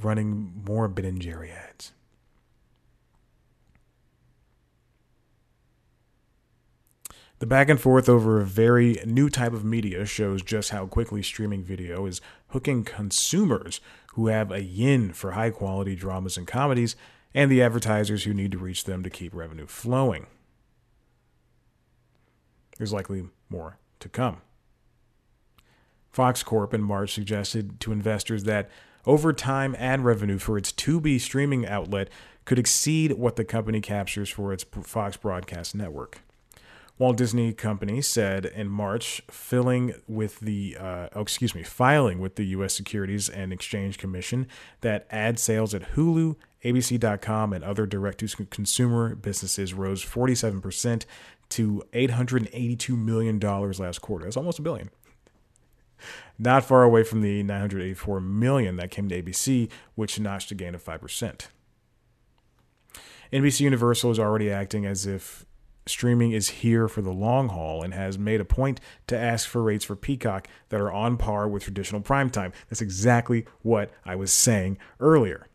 running 0.00 0.62
more 0.66 0.88
Ben 0.88 1.04
and 1.04 1.20
Jerry 1.20 1.50
ads. 1.50 1.92
The 7.38 7.46
back 7.46 7.68
and 7.68 7.78
forth 7.78 8.08
over 8.08 8.40
a 8.40 8.46
very 8.46 8.98
new 9.04 9.28
type 9.28 9.52
of 9.52 9.64
media 9.64 10.06
shows 10.06 10.40
just 10.42 10.70
how 10.70 10.86
quickly 10.86 11.22
streaming 11.22 11.62
video 11.62 12.06
is 12.06 12.22
hooking 12.48 12.82
consumers 12.82 13.80
who 14.14 14.28
have 14.28 14.50
a 14.50 14.62
yin 14.62 15.12
for 15.12 15.32
high 15.32 15.50
quality 15.50 15.94
dramas 15.94 16.38
and 16.38 16.46
comedies 16.46 16.96
and 17.34 17.50
the 17.50 17.60
advertisers 17.60 18.24
who 18.24 18.32
need 18.32 18.52
to 18.52 18.58
reach 18.58 18.84
them 18.84 19.02
to 19.02 19.10
keep 19.10 19.34
revenue 19.34 19.66
flowing. 19.66 20.26
There's 22.78 22.92
likely 22.92 23.28
more 23.50 23.78
to 24.00 24.08
come. 24.08 24.38
Fox 26.10 26.42
Corp 26.42 26.72
in 26.72 26.82
March 26.82 27.12
suggested 27.12 27.78
to 27.80 27.92
investors 27.92 28.44
that 28.44 28.70
over 29.04 29.32
time 29.32 29.76
ad 29.78 30.00
revenue 30.00 30.38
for 30.38 30.56
its 30.56 30.72
Tubi 30.72 31.20
streaming 31.20 31.66
outlet 31.66 32.08
could 32.44 32.58
exceed 32.58 33.12
what 33.12 33.36
the 33.36 33.44
company 33.44 33.80
captures 33.80 34.30
for 34.30 34.52
its 34.52 34.64
Fox 34.64 35.16
broadcast 35.16 35.74
network. 35.74 36.20
Walt 36.98 37.18
Disney 37.18 37.52
Company 37.52 38.00
said 38.00 38.46
in 38.46 38.70
March, 38.70 39.20
filling 39.30 39.94
with 40.08 40.40
the 40.40 40.78
uh, 40.80 41.08
oh, 41.12 41.20
excuse 41.20 41.54
me, 41.54 41.62
filing 41.62 42.18
with 42.18 42.36
the 42.36 42.46
U.S. 42.46 42.72
Securities 42.72 43.28
and 43.28 43.52
Exchange 43.52 43.98
Commission 43.98 44.46
that 44.80 45.06
ad 45.10 45.38
sales 45.38 45.74
at 45.74 45.92
Hulu, 45.92 46.36
ABC.com 46.64 47.52
and 47.52 47.62
other 47.62 47.84
direct 47.84 48.20
to 48.20 48.46
consumer 48.46 49.14
businesses 49.14 49.74
rose 49.74 50.02
47% 50.02 51.04
to 51.50 51.82
$882 51.92 52.98
million 52.98 53.38
last 53.38 54.00
quarter. 54.00 54.24
That's 54.24 54.36
almost 54.36 54.58
a 54.58 54.62
billion. 54.62 54.90
Not 56.38 56.64
far 56.64 56.82
away 56.82 57.02
from 57.02 57.22
the 57.22 57.42
984 57.42 58.20
million 58.20 58.76
that 58.76 58.90
came 58.90 59.08
to 59.08 59.22
ABC, 59.22 59.70
which 59.94 60.20
notched 60.20 60.50
a 60.50 60.54
gain 60.54 60.74
of 60.74 60.84
5%. 60.84 61.46
NBC 63.32 63.60
Universal 63.60 64.10
is 64.12 64.18
already 64.18 64.50
acting 64.50 64.86
as 64.86 65.06
if 65.06 65.46
streaming 65.86 66.32
is 66.32 66.48
here 66.48 66.88
for 66.88 67.00
the 67.00 67.12
long 67.12 67.48
haul 67.48 67.82
and 67.82 67.94
has 67.94 68.18
made 68.18 68.40
a 68.40 68.44
point 68.44 68.80
to 69.06 69.16
ask 69.16 69.48
for 69.48 69.62
rates 69.62 69.84
for 69.84 69.96
Peacock 69.96 70.48
that 70.68 70.80
are 70.80 70.92
on 70.92 71.16
par 71.16 71.48
with 71.48 71.62
traditional 71.62 72.00
primetime. 72.00 72.52
That's 72.68 72.82
exactly 72.82 73.46
what 73.62 73.90
I 74.04 74.16
was 74.16 74.32
saying 74.32 74.78
earlier. 75.00 75.46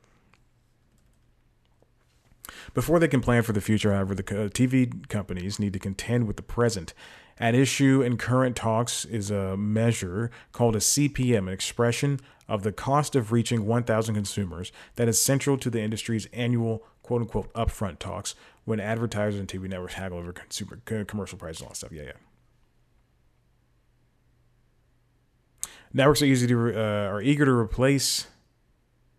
Before 2.74 3.00
they 3.00 3.08
can 3.08 3.22
plan 3.22 3.44
for 3.44 3.52
the 3.52 3.62
future, 3.62 3.94
however, 3.94 4.16
the 4.16 4.24
TV 4.24 5.08
companies 5.10 5.60
need 5.60 5.74
to 5.74 5.80
contend 5.80 6.26
with 6.26 6.38
the 6.38 6.44
present. 6.44 6.94
At 7.38 7.56
issue 7.56 8.02
in 8.02 8.18
current 8.18 8.56
talks 8.56 9.04
is 9.04 9.32
a 9.32 9.58
measure 9.58 10.32
called 10.52 10.76
a 10.76 10.80
CPM, 10.80 11.48
an 11.48 11.50
expression 11.50 12.20
of 12.48 12.64
the 12.64 12.72
cost 12.72 13.16
of 13.16 13.32
reaching 13.32 13.66
1,000 13.66 14.16
consumers 14.16 14.72
that 14.96 15.08
is 15.08 15.22
central 15.22 15.58
to 15.58 15.70
the 15.70 15.82
industry's 15.82 16.28
annual 16.28 16.84
quote 17.02 17.22
unquote 17.22 17.52
upfront 17.54 18.00
talks 18.00 18.36
when 18.64 18.80
advertisers 18.80 19.40
and 19.40 19.50
TV 19.50 19.68
networks 19.68 19.96
haggle 19.96 20.20
over 20.20 20.32
consumer 20.32 20.80
commercial 21.06 21.38
prices 21.38 21.62
and 21.62 21.68
all 21.68 21.72
that 21.72 21.78
stuff. 21.78 21.92
Yeah, 21.92 22.04
yeah. 22.04 22.12
Networks 25.94 26.22
are 26.22 26.26
easy 26.26 26.48
to 26.48 26.80
uh, 26.80 27.10
are 27.10 27.22
eager 27.22 27.44
to 27.44 27.52
replace 27.52 28.28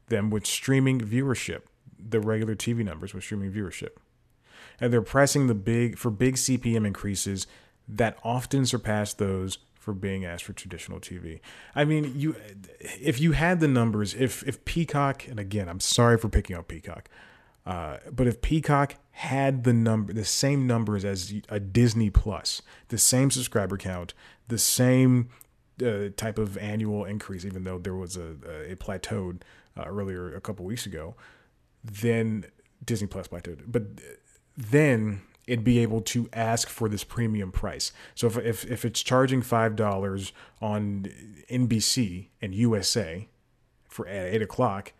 them 0.09 0.31
with 0.31 0.47
streaming 0.47 1.01
viewership 1.01 1.63
the 2.09 2.21
regular 2.21 2.55
TV 2.55 2.85
numbers 2.85 3.15
with 3.15 3.25
streaming 3.25 3.53
viewership. 3.53 3.97
And 4.81 4.93
they're 4.93 5.03
pressing 5.03 5.47
the 5.47 5.55
big 5.55 5.99
for 5.99 6.11
big 6.11 6.37
CPM 6.37 6.87
increases 6.87 7.47
that 7.89 8.17
often 8.23 8.67
surpass 8.67 9.15
those 9.15 9.59
for 9.75 9.93
being 9.93 10.25
asked 10.25 10.45
for 10.45 10.53
traditional 10.53 11.01
TV. 11.01 11.41
I 11.75 11.85
mean, 11.85 12.13
you 12.17 12.37
if 12.81 13.21
you 13.21 13.33
had 13.33 13.61
the 13.61 13.69
numbers, 13.69 14.15
if 14.15 14.47
if 14.47 14.65
Peacock, 14.65 15.27
and 15.29 15.41
again, 15.41 15.69
I'm 15.69 15.81
sorry 15.81 16.19
for 16.19 16.29
picking 16.29 16.57
up 16.57 16.69
Peacock, 16.69 17.09
uh, 17.67 17.99
but 18.11 18.27
if 18.27 18.41
Peacock 18.41 18.97
had 19.11 19.65
the 19.65 19.73
number, 19.73 20.13
the 20.13 20.25
same 20.25 20.67
numbers 20.67 21.05
as 21.05 21.35
a 21.49 21.61
Disney 21.61 22.11
Plus, 22.11 22.63
the 22.89 22.99
same 22.99 23.31
subscriber 23.31 23.77
count, 23.77 24.15
the 24.49 24.59
same 24.59 25.29
uh, 25.85 26.09
type 26.17 26.39
of 26.39 26.57
annual 26.59 27.05
increase, 27.05 27.45
even 27.45 27.65
though 27.65 27.79
there 27.79 27.95
was 27.95 28.17
a, 28.17 28.37
a 28.71 28.77
plateaued 28.77 29.43
uh, 29.77 29.85
earlier 29.87 30.35
a 30.35 30.41
couple 30.41 30.65
weeks 30.65 30.87
ago, 30.87 31.15
then 31.85 32.47
Disney 32.85 33.07
Plus 33.07 33.29
plateaued. 33.29 33.63
But 33.67 33.85
then 34.57 35.23
it'd 35.47 35.65
be 35.65 35.81
able 35.81 36.01
to 36.01 36.29
ask 36.33 36.69
for 36.69 36.89
this 36.89 37.05
premium 37.05 37.53
price. 37.53 37.93
So 38.15 38.27
if 38.27 38.37
if, 38.39 38.65
if 38.65 38.85
it's 38.85 39.03
charging 39.03 39.43
five 39.43 39.77
dollars 39.77 40.33
on 40.61 41.07
NBC 41.51 42.29
and 42.41 42.55
USA 42.55 43.29
for 43.89 44.07
at 44.07 44.35
eight 44.35 44.43
o'clock, 44.43 44.93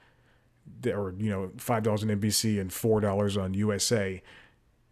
or 0.87 1.15
you 1.17 1.31
know 1.31 1.53
five 1.57 1.83
dollars 1.83 2.03
on 2.03 2.09
NBC 2.09 2.61
and 2.61 2.73
four 2.73 3.01
dollars 3.01 3.37
on 3.37 3.55
USA, 3.55 4.23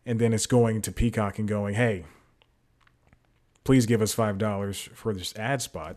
and 0.06 0.18
then 0.18 0.32
it's 0.32 0.46
going 0.46 0.82
to 0.82 0.92
Peacock 0.92 1.38
and 1.38 1.48
going, 1.48 1.74
hey, 1.74 2.04
please 3.64 3.86
give 3.86 4.02
us 4.02 4.14
five 4.14 4.38
dollars 4.38 4.88
for 4.94 5.12
this 5.12 5.36
ad 5.36 5.62
spot 5.62 5.96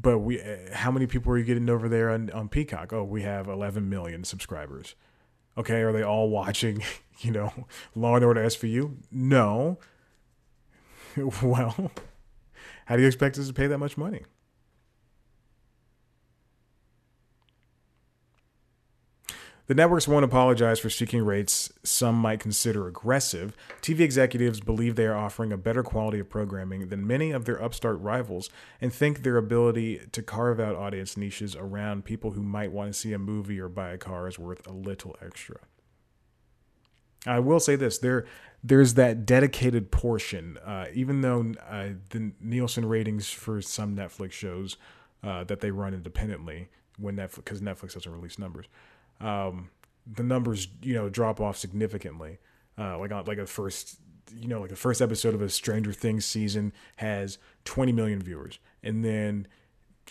but 0.00 0.18
we 0.18 0.40
uh, 0.40 0.74
how 0.74 0.90
many 0.90 1.06
people 1.06 1.32
are 1.32 1.38
you 1.38 1.44
getting 1.44 1.68
over 1.68 1.88
there 1.88 2.10
on, 2.10 2.30
on 2.30 2.48
peacock? 2.48 2.92
Oh 2.92 3.04
we 3.04 3.22
have 3.22 3.48
11 3.48 3.88
million 3.88 4.24
subscribers. 4.24 4.94
Okay 5.58 5.82
are 5.82 5.92
they 5.92 6.02
all 6.02 6.30
watching 6.30 6.82
you 7.20 7.30
know 7.30 7.52
law 7.94 8.16
and 8.16 8.24
order 8.24 8.42
svu 8.44 8.96
no. 9.10 9.78
Well 11.42 11.90
how 12.86 12.96
do 12.96 13.02
you 13.02 13.08
expect 13.08 13.36
us 13.38 13.48
to 13.48 13.52
pay 13.52 13.66
that 13.66 13.78
much 13.78 13.96
money 13.96 14.22
The 19.70 19.76
networks 19.76 20.08
won't 20.08 20.24
apologize 20.24 20.80
for 20.80 20.90
seeking 20.90 21.24
rates 21.24 21.72
some 21.84 22.16
might 22.16 22.40
consider 22.40 22.88
aggressive. 22.88 23.56
TV 23.80 24.00
executives 24.00 24.58
believe 24.58 24.96
they 24.96 25.06
are 25.06 25.14
offering 25.14 25.52
a 25.52 25.56
better 25.56 25.84
quality 25.84 26.18
of 26.18 26.28
programming 26.28 26.88
than 26.88 27.06
many 27.06 27.30
of 27.30 27.44
their 27.44 27.62
upstart 27.62 28.00
rivals 28.00 28.50
and 28.80 28.92
think 28.92 29.22
their 29.22 29.36
ability 29.36 30.00
to 30.10 30.22
carve 30.24 30.58
out 30.58 30.74
audience 30.74 31.16
niches 31.16 31.54
around 31.54 32.04
people 32.04 32.32
who 32.32 32.42
might 32.42 32.72
want 32.72 32.92
to 32.92 32.98
see 32.98 33.12
a 33.12 33.18
movie 33.18 33.60
or 33.60 33.68
buy 33.68 33.90
a 33.90 33.96
car 33.96 34.26
is 34.26 34.40
worth 34.40 34.66
a 34.66 34.72
little 34.72 35.14
extra. 35.22 35.58
I 37.24 37.38
will 37.38 37.60
say 37.60 37.76
this: 37.76 37.96
there, 37.98 38.26
there's 38.64 38.94
that 38.94 39.24
dedicated 39.24 39.92
portion. 39.92 40.58
Uh, 40.66 40.86
even 40.92 41.20
though 41.20 41.52
uh, 41.70 41.90
the 42.08 42.32
Nielsen 42.40 42.86
ratings 42.86 43.30
for 43.30 43.62
some 43.62 43.94
Netflix 43.94 44.32
shows 44.32 44.76
uh, 45.22 45.44
that 45.44 45.60
they 45.60 45.70
run 45.70 45.94
independently, 45.94 46.70
when 46.98 47.14
Netflix 47.14 47.36
because 47.36 47.60
Netflix 47.60 47.94
doesn't 47.94 48.10
release 48.10 48.36
numbers, 48.36 48.66
um, 49.20 49.70
the 50.06 50.22
numbers 50.22 50.68
you 50.82 50.94
know 50.94 51.08
drop 51.08 51.40
off 51.40 51.56
significantly. 51.56 52.38
Uh, 52.78 52.98
like 52.98 53.12
on 53.12 53.24
like 53.26 53.38
a 53.38 53.46
first 53.46 53.98
you 54.34 54.48
know 54.48 54.60
like 54.60 54.70
the 54.70 54.76
first 54.76 55.00
episode 55.02 55.34
of 55.34 55.42
a 55.42 55.48
Stranger 55.48 55.92
Things 55.92 56.24
season 56.24 56.72
has 56.96 57.38
20 57.64 57.92
million 57.92 58.20
viewers, 58.20 58.58
and 58.82 59.04
then 59.04 59.46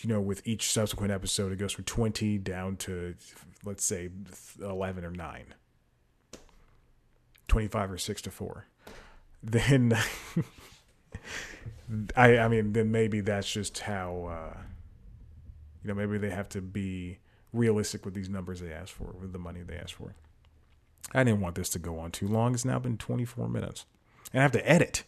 you 0.00 0.08
know 0.08 0.20
with 0.20 0.46
each 0.46 0.70
subsequent 0.70 1.12
episode 1.12 1.52
it 1.52 1.56
goes 1.56 1.72
from 1.72 1.84
20 1.84 2.38
down 2.38 2.76
to 2.76 3.14
let's 3.64 3.84
say 3.84 4.08
11 4.60 5.04
or 5.04 5.10
9 5.10 5.54
25 7.48 7.92
or 7.92 7.98
6 7.98 8.22
to 8.22 8.30
4 8.30 8.66
then 9.42 9.96
I 12.16 12.38
I 12.38 12.48
mean 12.48 12.72
then 12.72 12.90
maybe 12.90 13.20
that's 13.20 13.50
just 13.50 13.80
how 13.80 14.26
uh, 14.30 14.58
you 15.82 15.88
know 15.88 15.94
maybe 15.94 16.18
they 16.18 16.30
have 16.30 16.48
to 16.50 16.60
be 16.60 17.18
realistic 17.52 18.04
with 18.04 18.14
these 18.14 18.28
numbers 18.28 18.60
they 18.60 18.72
asked 18.72 18.92
for, 18.92 19.14
with 19.20 19.32
the 19.32 19.38
money 19.38 19.60
they 19.62 19.76
asked 19.76 19.94
for. 19.94 20.14
I 21.12 21.24
didn't 21.24 21.40
want 21.40 21.56
this 21.56 21.70
to 21.70 21.78
go 21.78 21.98
on 21.98 22.10
too 22.10 22.28
long. 22.28 22.54
It's 22.54 22.64
now 22.64 22.78
been 22.78 22.96
24 22.96 23.48
minutes. 23.48 23.86
And 24.32 24.40
I 24.40 24.42
have 24.42 24.52
to 24.52 24.68
edit. 24.68 25.04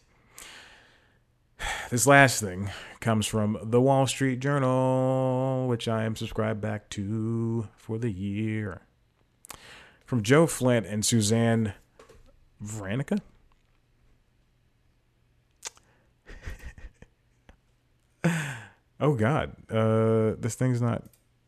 This 1.89 2.07
last 2.07 2.41
thing 2.41 2.71
comes 2.99 3.27
from 3.27 3.57
the 3.61 3.79
Wall 3.79 4.07
Street 4.07 4.39
Journal, 4.39 5.67
which 5.67 5.87
I 5.87 6.03
am 6.03 6.15
subscribed 6.15 6.59
back 6.59 6.89
to 6.91 7.69
for 7.77 7.97
the 7.97 8.11
year. 8.11 8.81
From 10.03 10.23
Joe 10.23 10.47
Flint 10.47 10.87
and 10.87 11.05
Suzanne 11.05 11.73
Vranica. 12.61 13.21
oh 18.99 19.13
God, 19.13 19.55
uh, 19.69 20.33
this 20.39 20.55
thing's 20.55 20.81
not 20.81 21.03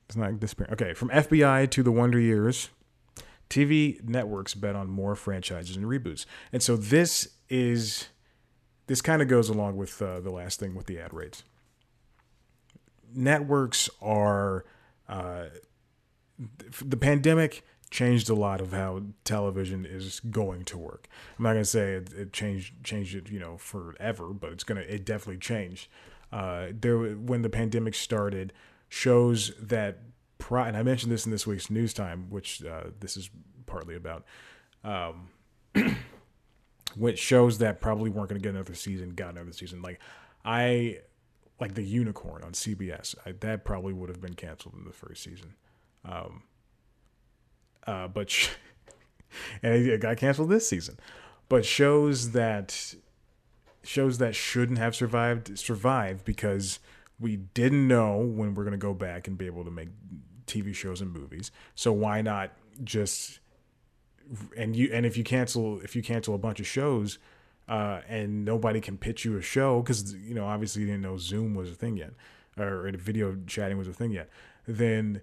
it's 0.07 0.15
not 0.15 0.39
disappearing. 0.39 0.73
Okay, 0.73 0.93
from 0.93 1.09
FBI 1.09 1.69
to 1.71 1.83
the 1.83 1.91
Wonder 1.91 2.19
Years, 2.19 2.69
TV 3.49 4.03
networks 4.07 4.53
bet 4.53 4.75
on 4.75 4.89
more 4.89 5.15
franchises 5.15 5.75
and 5.75 5.85
reboots, 5.85 6.25
and 6.51 6.61
so 6.61 6.75
this 6.75 7.29
is 7.49 8.09
this 8.87 9.01
kind 9.01 9.21
of 9.21 9.27
goes 9.27 9.49
along 9.49 9.77
with 9.77 10.01
uh, 10.01 10.19
the 10.19 10.31
last 10.31 10.59
thing 10.59 10.75
with 10.75 10.85
the 10.85 10.99
ad 10.99 11.13
rates. 11.13 11.43
Networks 13.13 13.89
are 14.01 14.65
uh, 15.07 15.45
the 16.83 16.97
pandemic 16.97 17.63
changed 17.89 18.29
a 18.29 18.35
lot 18.35 18.59
of 18.59 18.73
how 18.73 19.01
television 19.23 19.85
is 19.85 20.19
going 20.19 20.65
to 20.65 20.77
work. 20.77 21.07
I'm 21.37 21.43
not 21.43 21.53
gonna 21.53 21.65
say 21.65 21.93
it, 21.93 22.13
it 22.13 22.33
changed 22.33 22.83
changed 22.83 23.15
it 23.15 23.29
you 23.29 23.39
know 23.39 23.57
forever, 23.57 24.29
but 24.29 24.51
it's 24.51 24.63
gonna 24.63 24.81
it 24.81 25.05
definitely 25.05 25.39
changed. 25.39 25.87
Uh, 26.31 26.67
there 26.71 26.97
when 26.97 27.41
the 27.41 27.49
pandemic 27.49 27.95
started 27.95 28.51
shows 28.89 29.51
that 29.59 29.99
pri- 30.37 30.67
and 30.67 30.77
I 30.77 30.83
mentioned 30.83 31.11
this 31.11 31.25
in 31.25 31.31
this 31.31 31.45
week's 31.47 31.69
news 31.69 31.93
time, 31.93 32.29
which 32.29 32.63
uh, 32.63 32.85
this 32.99 33.17
is 33.17 33.29
partly 33.65 33.95
about. 33.95 34.25
Um, 34.83 35.29
which 36.95 37.19
shows 37.19 37.57
that 37.57 37.81
probably 37.81 38.09
weren't 38.09 38.29
going 38.29 38.41
to 38.41 38.43
get 38.43 38.55
another 38.55 38.75
season 38.75 39.09
got 39.09 39.31
another 39.31 39.51
season. 39.51 39.81
Like 39.81 39.99
I 40.43 40.99
like 41.59 41.73
the 41.73 41.83
Unicorn 41.83 42.43
on 42.43 42.51
CBS. 42.51 43.15
I, 43.25 43.33
that 43.39 43.65
probably 43.65 43.93
would 43.93 44.09
have 44.09 44.21
been 44.21 44.33
canceled 44.33 44.75
in 44.75 44.85
the 44.85 44.91
first 44.91 45.23
season. 45.23 45.55
Um, 46.03 46.43
uh, 47.85 48.07
but 48.07 48.29
sh- 48.29 48.49
and 49.63 49.73
it 49.73 50.01
got 50.01 50.17
canceled 50.17 50.49
this 50.49 50.67
season. 50.67 50.97
But 51.49 51.65
shows 51.65 52.31
that 52.31 52.95
shows 53.83 54.17
that 54.17 54.35
shouldn't 54.35 54.79
have 54.79 54.95
survived 54.95 55.59
survived 55.59 56.25
because 56.25 56.79
we 57.19 57.37
didn't 57.37 57.87
know 57.87 58.17
when 58.17 58.53
we're 58.53 58.63
going 58.63 58.71
to 58.71 58.77
go 58.77 58.93
back 58.93 59.27
and 59.27 59.37
be 59.37 59.45
able 59.45 59.63
to 59.63 59.71
make 59.71 59.89
TV 60.47 60.73
shows 60.73 61.01
and 61.01 61.11
movies. 61.11 61.51
So 61.75 61.91
why 61.91 62.21
not 62.21 62.51
just 62.83 63.39
and 64.57 64.75
you 64.75 64.89
and 64.91 65.05
if 65.05 65.17
you 65.17 65.23
cancel 65.23 65.79
if 65.81 65.95
you 65.95 66.01
cancel 66.01 66.33
a 66.33 66.37
bunch 66.37 66.59
of 66.59 66.65
shows 66.65 67.19
uh, 67.67 68.01
and 68.07 68.43
nobody 68.43 68.81
can 68.81 68.97
pitch 68.97 69.23
you 69.23 69.37
a 69.37 69.41
show 69.41 69.81
because 69.81 70.13
you 70.15 70.33
know 70.33 70.45
obviously 70.45 70.81
you 70.81 70.87
didn't 70.87 71.01
know 71.01 71.17
Zoom 71.17 71.55
was 71.55 71.69
a 71.69 71.75
thing 71.75 71.97
yet 71.97 72.13
or, 72.57 72.87
or 72.87 72.91
video 72.91 73.37
chatting 73.47 73.77
was 73.77 73.87
a 73.87 73.93
thing 73.93 74.11
yet, 74.11 74.29
then 74.67 75.21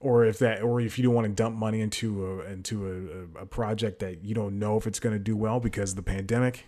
or 0.00 0.24
if 0.24 0.38
that 0.38 0.62
or 0.62 0.80
if 0.80 0.98
you 0.98 1.04
don't 1.04 1.14
want 1.14 1.26
to 1.26 1.32
dump 1.32 1.56
money 1.56 1.80
into 1.80 2.26
a 2.26 2.40
into 2.50 3.28
a, 3.36 3.42
a 3.42 3.46
project 3.46 3.98
that 4.00 4.22
you 4.24 4.34
don't 4.34 4.58
know 4.58 4.76
if 4.76 4.86
it's 4.86 5.00
going 5.00 5.14
to 5.14 5.18
do 5.18 5.36
well 5.36 5.58
because 5.60 5.90
of 5.90 5.96
the 5.96 6.02
pandemic 6.02 6.66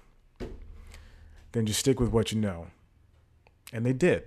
then 1.53 1.67
just 1.67 1.81
stick 1.81 2.01
with 2.01 2.11
what 2.11 2.33
you 2.33 2.41
know 2.41 2.69
and 3.73 3.85
they 3.85 3.93
did. 3.93 4.25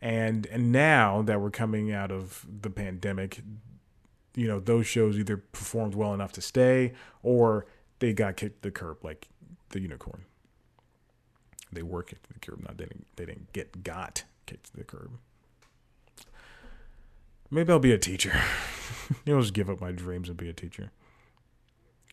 And 0.00 0.46
and 0.46 0.72
now 0.72 1.22
that 1.22 1.40
we're 1.40 1.50
coming 1.50 1.92
out 1.92 2.10
of 2.10 2.46
the 2.62 2.70
pandemic 2.70 3.42
you 4.34 4.46
know 4.46 4.60
those 4.60 4.86
shows 4.86 5.18
either 5.18 5.36
performed 5.36 5.94
well 5.94 6.14
enough 6.14 6.32
to 6.32 6.40
stay 6.40 6.92
or 7.22 7.66
they 7.98 8.12
got 8.12 8.36
kicked 8.36 8.62
the 8.62 8.70
curb 8.70 9.04
like 9.04 9.28
the 9.70 9.80
unicorn. 9.80 10.24
They 11.72 11.82
were 11.82 12.02
kicked 12.02 12.24
to 12.24 12.32
the 12.32 12.38
curb 12.38 12.62
not 12.62 12.78
they 12.78 12.84
didn't, 12.84 13.06
they 13.16 13.26
didn't 13.26 13.52
get 13.52 13.82
got 13.82 14.24
kicked 14.46 14.66
to 14.66 14.76
the 14.76 14.84
curb. 14.84 15.10
Maybe 17.50 17.72
i'll 17.72 17.78
be 17.78 17.92
a 17.92 17.98
teacher. 17.98 18.40
I'll 19.26 19.40
just 19.40 19.54
give 19.54 19.68
up 19.68 19.80
my 19.80 19.92
dreams 19.92 20.28
and 20.28 20.38
be 20.38 20.48
a 20.48 20.52
teacher. 20.52 20.92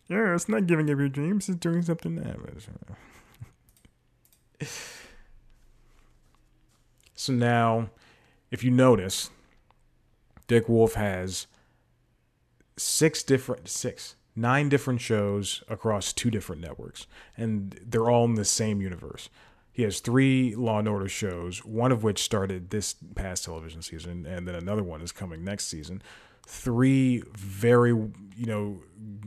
Yeah 0.08 0.34
it's 0.34 0.49
not 0.49 0.67
giving 0.67 0.89
up 0.89 0.97
your 0.97 1.10
dreams 1.10 1.49
it's 1.49 1.60
doing 1.60 1.82
something 1.82 2.17
else 2.19 2.67
so 7.17 7.34
now 7.34 7.89
if 8.51 8.63
you 8.63 8.71
notice 8.71 9.30
dick 10.47 10.69
wolf 10.69 10.93
has 10.93 11.47
six 12.77 13.23
different 13.23 13.67
six 13.67 14.15
nine 14.38 14.69
different 14.69 15.01
shows 15.01 15.63
across 15.67 16.13
two 16.13 16.30
different 16.30 16.62
networks 16.62 17.08
and 17.36 17.80
they're 17.86 18.10
all 18.10 18.23
in 18.23 18.36
the 18.36 18.45
same 18.45 18.80
universe. 18.80 19.30
He 19.71 19.84
has 19.84 19.99
three 19.99 20.56
law 20.56 20.80
and 20.80 20.88
order 20.88 21.10
shows 21.10 21.65
one 21.65 21.91
of 21.91 22.03
which 22.03 22.23
started 22.23 22.69
this 22.69 22.95
past 23.15 23.45
television 23.45 23.82
season 23.82 24.25
and 24.25 24.47
then 24.47 24.56
another 24.56 24.84
one 24.84 25.01
is 25.01 25.12
coming 25.12 25.43
next 25.43 25.65
season. 25.65 26.01
Three 26.45 27.23
very 27.36 27.89
you 27.89 28.45
know 28.45 28.84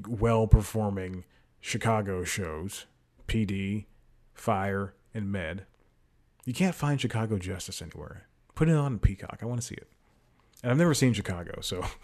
well 0.08 0.46
performing 0.46 1.24
chicago 1.60 2.24
shows 2.24 2.86
pd 3.28 3.84
fire 4.32 4.94
and 5.12 5.30
med 5.30 5.66
you 6.44 6.54
can't 6.54 6.74
find 6.74 7.00
chicago 7.00 7.38
justice 7.38 7.82
anywhere 7.82 8.26
put 8.54 8.68
it 8.68 8.76
on 8.76 8.98
peacock 8.98 9.38
i 9.42 9.46
want 9.46 9.60
to 9.60 9.66
see 9.66 9.74
it 9.74 9.88
and 10.62 10.70
i've 10.70 10.78
never 10.78 10.94
seen 10.94 11.12
chicago 11.12 11.60
so 11.60 11.84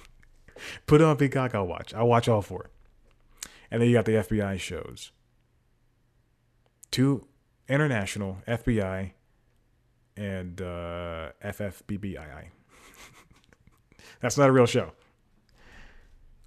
Put 0.87 1.01
it 1.01 1.05
on 1.05 1.17
Peacock, 1.17 1.55
I'll 1.55 1.67
watch. 1.67 1.95
I'll 1.95 2.07
watch 2.07 2.29
all 2.29 2.43
four. 2.43 2.71
And 3.71 3.81
then 3.81 3.89
you 3.89 3.95
got 3.95 4.05
the 4.05 4.13
FBI 4.13 4.59
shows. 4.59 5.13
Two 6.91 7.27
international 7.69 8.39
FBI 8.47 9.13
and 10.17 10.61
uh, 10.61 11.33
FFBBII. 11.45 12.49
That's 14.21 14.39
not 14.39 14.49
a 14.49 14.53
real 14.53 14.67
show. 14.67 14.93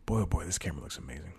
Boy, 0.06 0.22
oh 0.22 0.26
boy, 0.26 0.46
this 0.46 0.58
camera 0.58 0.82
looks 0.82 0.98
amazing. 0.98 1.34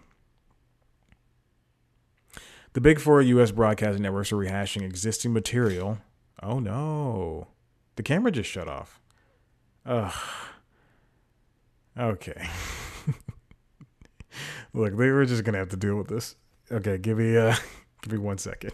The 2.73 2.81
big 2.81 3.01
four 3.01 3.21
U.S. 3.21 3.51
broadcasting 3.51 4.03
networks 4.03 4.31
are 4.31 4.37
rehashing 4.37 4.83
existing 4.83 5.33
material. 5.33 5.99
Oh 6.43 6.59
no. 6.59 7.49
The 7.97 8.03
camera 8.03 8.33
just 8.33 8.51
shut 8.51 8.69
off. 8.69 9.01
Ugh. 9.85 10.13
Okay. 11.99 12.49
Look, 14.73 14.97
they 14.97 15.11
were 15.11 15.27
just 15.27 15.45
gonna 15.45 15.59
have 15.59 15.69
to 15.71 15.77
deal 15.77 15.97
with 15.97 16.09
this. 16.09 16.37
Okay, 16.73 16.97
give 16.99 17.19
me 17.19 17.37
uh 17.37 17.55
give 18.03 18.13
me 18.13 18.19
one 18.19 18.39
second. 18.39 18.73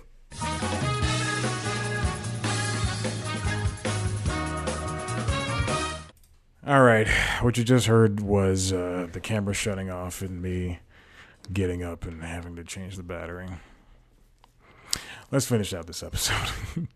All 6.66 6.82
right, 6.82 7.06
what 7.42 7.56
you 7.56 7.62
just 7.62 7.86
heard 7.86 8.18
was 8.18 8.72
uh, 8.72 9.06
the 9.12 9.20
camera 9.20 9.54
shutting 9.54 9.88
off 9.88 10.20
and 10.20 10.42
me 10.42 10.80
getting 11.52 11.84
up 11.84 12.04
and 12.04 12.24
having 12.24 12.56
to 12.56 12.64
change 12.64 12.96
the 12.96 13.04
battery. 13.04 13.46
Let's 15.30 15.46
finish 15.46 15.72
out 15.72 15.86
this 15.86 16.02
episode. 16.02 16.88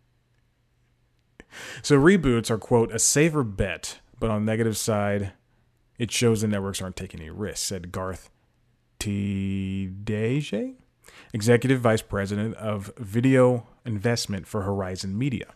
so 1.82 1.96
reboots 1.96 2.50
are 2.50 2.58
quote 2.58 2.92
a 2.92 2.98
safer 2.98 3.42
bet, 3.42 4.00
but 4.18 4.30
on 4.30 4.44
the 4.44 4.50
negative 4.50 4.76
side, 4.76 5.32
it 5.98 6.10
shows 6.10 6.40
the 6.40 6.48
networks 6.48 6.80
aren't 6.80 6.96
taking 6.96 7.20
any 7.20 7.30
risks, 7.30 7.60
said 7.60 7.92
Garth 7.92 8.30
Tideje, 8.98 10.74
Executive 11.32 11.80
Vice 11.80 12.02
President 12.02 12.54
of 12.56 12.92
Video 12.96 13.66
Investment 13.84 14.46
for 14.46 14.62
Horizon 14.62 15.18
Media. 15.18 15.54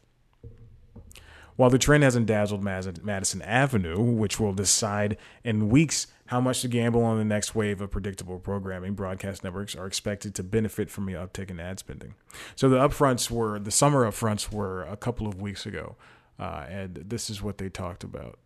While 1.57 1.71
the 1.71 1.79
trend 1.79 2.03
hasn't 2.03 2.27
dazzled 2.27 2.65
Madison 2.65 3.43
Avenue, 3.43 4.01
which 4.01 4.41
will 4.41 4.53
decide 4.53 5.17
in 5.45 5.69
weeks 5.69 6.09
how 6.27 6.41
much 6.41 6.63
to 6.63 6.69
gamble 6.69 7.05
on 7.05 7.19
the 7.19 7.25
next 7.25 7.55
wave 7.55 7.81
of 7.81 7.91
predictable 7.91 8.39
programming, 8.39 8.95
broadcast 8.95 9.45
networks 9.45 9.77
are 9.77 9.87
expected 9.87 10.35
to 10.35 10.43
benefit 10.43 10.91
from 10.91 11.05
the 11.07 11.13
uptick 11.13 11.51
in 11.51 11.61
ad 11.61 11.79
spending. 11.79 12.15
So 12.57 12.69
the 12.69 12.79
upfronts 12.79 13.31
were 13.31 13.59
the 13.59 13.71
summer 13.71 14.07
upfronts 14.07 14.51
were 14.51 14.85
a 14.85 14.97
couple 14.97 15.27
of 15.27 15.41
weeks 15.41 15.67
ago, 15.67 15.97
uh, 16.39 16.65
and 16.69 16.95
this 17.07 17.29
is 17.29 17.43
what 17.43 17.59
they 17.59 17.69
talked 17.69 18.05
about. 18.05 18.39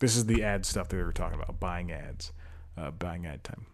This 0.00 0.16
is 0.16 0.26
the 0.26 0.42
ad 0.42 0.66
stuff 0.66 0.88
that 0.88 0.96
we 0.96 1.02
were 1.02 1.12
talking 1.12 1.40
about 1.40 1.58
buying 1.58 1.90
ads, 1.90 2.32
uh, 2.76 2.90
buying 2.90 3.26
ad 3.26 3.44
time. 3.44 3.66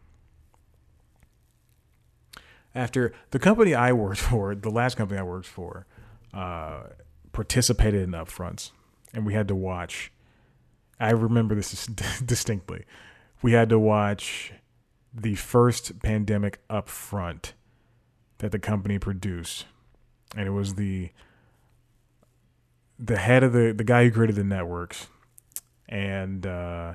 After 2.75 3.13
the 3.31 3.39
company 3.39 3.75
I 3.75 3.93
worked 3.93 4.21
for, 4.21 4.55
the 4.55 4.71
last 4.71 4.97
company 4.97 5.19
I 5.19 5.25
worked 5.25 5.49
for, 5.49 5.87
uh, 6.33 6.85
participated 7.33 8.03
in 8.03 8.11
upfronts, 8.11 8.71
and 9.13 9.27
we 9.27 9.35
had 9.35 9.49
to 9.49 9.55
watch. 9.57 10.13
I 11.01 11.11
remember 11.11 11.57
this 11.57 11.87
distinctly. 12.25 12.85
We 13.43 13.53
had 13.53 13.69
to 13.69 13.79
watch 13.79 14.53
the 15.13 15.35
first 15.35 16.01
pandemic 16.03 16.67
upfront 16.69 17.53
that 18.39 18.53
the 18.53 18.59
company 18.59 18.99
produced, 18.99 19.67
and 20.37 20.47
it 20.47 20.53
was 20.53 20.75
the 20.75 21.11
the 22.99 23.19
head 23.19 23.43
of 23.43 23.53
the 23.53 23.73
the 23.73 23.85
guy 23.85 24.05
who 24.05 24.11
created 24.11 24.37
the 24.37 24.45
networks 24.45 25.09
and 25.89 26.47
uh, 26.47 26.95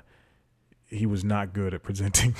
he 0.87 1.05
was 1.05 1.23
not 1.23 1.53
good 1.53 1.73
at 1.73 1.83
presenting. 1.83 2.35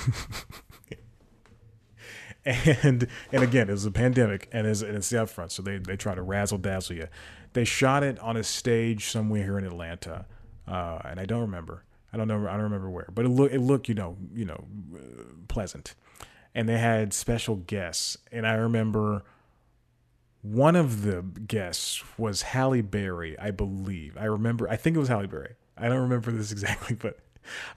and 2.44 3.06
and 3.32 3.42
again, 3.42 3.68
it 3.68 3.72
was 3.72 3.86
a 3.86 3.90
pandemic, 3.90 4.48
and 4.52 4.66
it's, 4.66 4.82
and 4.82 4.96
it's 4.96 5.10
the 5.10 5.16
upfront, 5.16 5.50
so 5.50 5.62
they 5.62 5.78
they 5.78 5.96
try 5.96 6.14
to 6.14 6.22
razzle 6.22 6.58
dazzle 6.58 6.96
you. 6.96 7.08
They 7.52 7.64
shot 7.64 8.02
it 8.02 8.18
on 8.20 8.36
a 8.36 8.42
stage 8.42 9.06
somewhere 9.06 9.42
here 9.42 9.58
in 9.58 9.64
Atlanta, 9.64 10.26
uh, 10.66 11.00
and 11.04 11.20
I 11.20 11.26
don't 11.26 11.42
remember. 11.42 11.84
I 12.12 12.16
don't 12.16 12.28
know. 12.28 12.46
I 12.46 12.52
don't 12.52 12.62
remember 12.62 12.90
where, 12.90 13.08
but 13.12 13.24
it 13.24 13.28
looked 13.28 13.54
it 13.54 13.60
looked 13.60 13.88
you 13.88 13.94
know 13.94 14.16
you 14.34 14.44
know 14.44 14.64
pleasant, 15.48 15.94
and 16.54 16.68
they 16.68 16.78
had 16.78 17.12
special 17.12 17.56
guests, 17.56 18.18
and 18.30 18.46
I 18.46 18.54
remember 18.54 19.24
one 20.42 20.74
of 20.76 21.02
the 21.02 21.22
guests 21.22 22.02
was 22.18 22.42
Halle 22.42 22.82
Berry, 22.82 23.38
I 23.38 23.50
believe. 23.50 24.16
I 24.18 24.24
remember. 24.24 24.68
I 24.68 24.76
think 24.76 24.96
it 24.96 24.98
was 24.98 25.08
Halle 25.08 25.26
Berry. 25.26 25.54
I 25.78 25.88
don't 25.88 26.00
remember 26.00 26.30
this 26.32 26.52
exactly, 26.52 26.94
but 27.00 27.18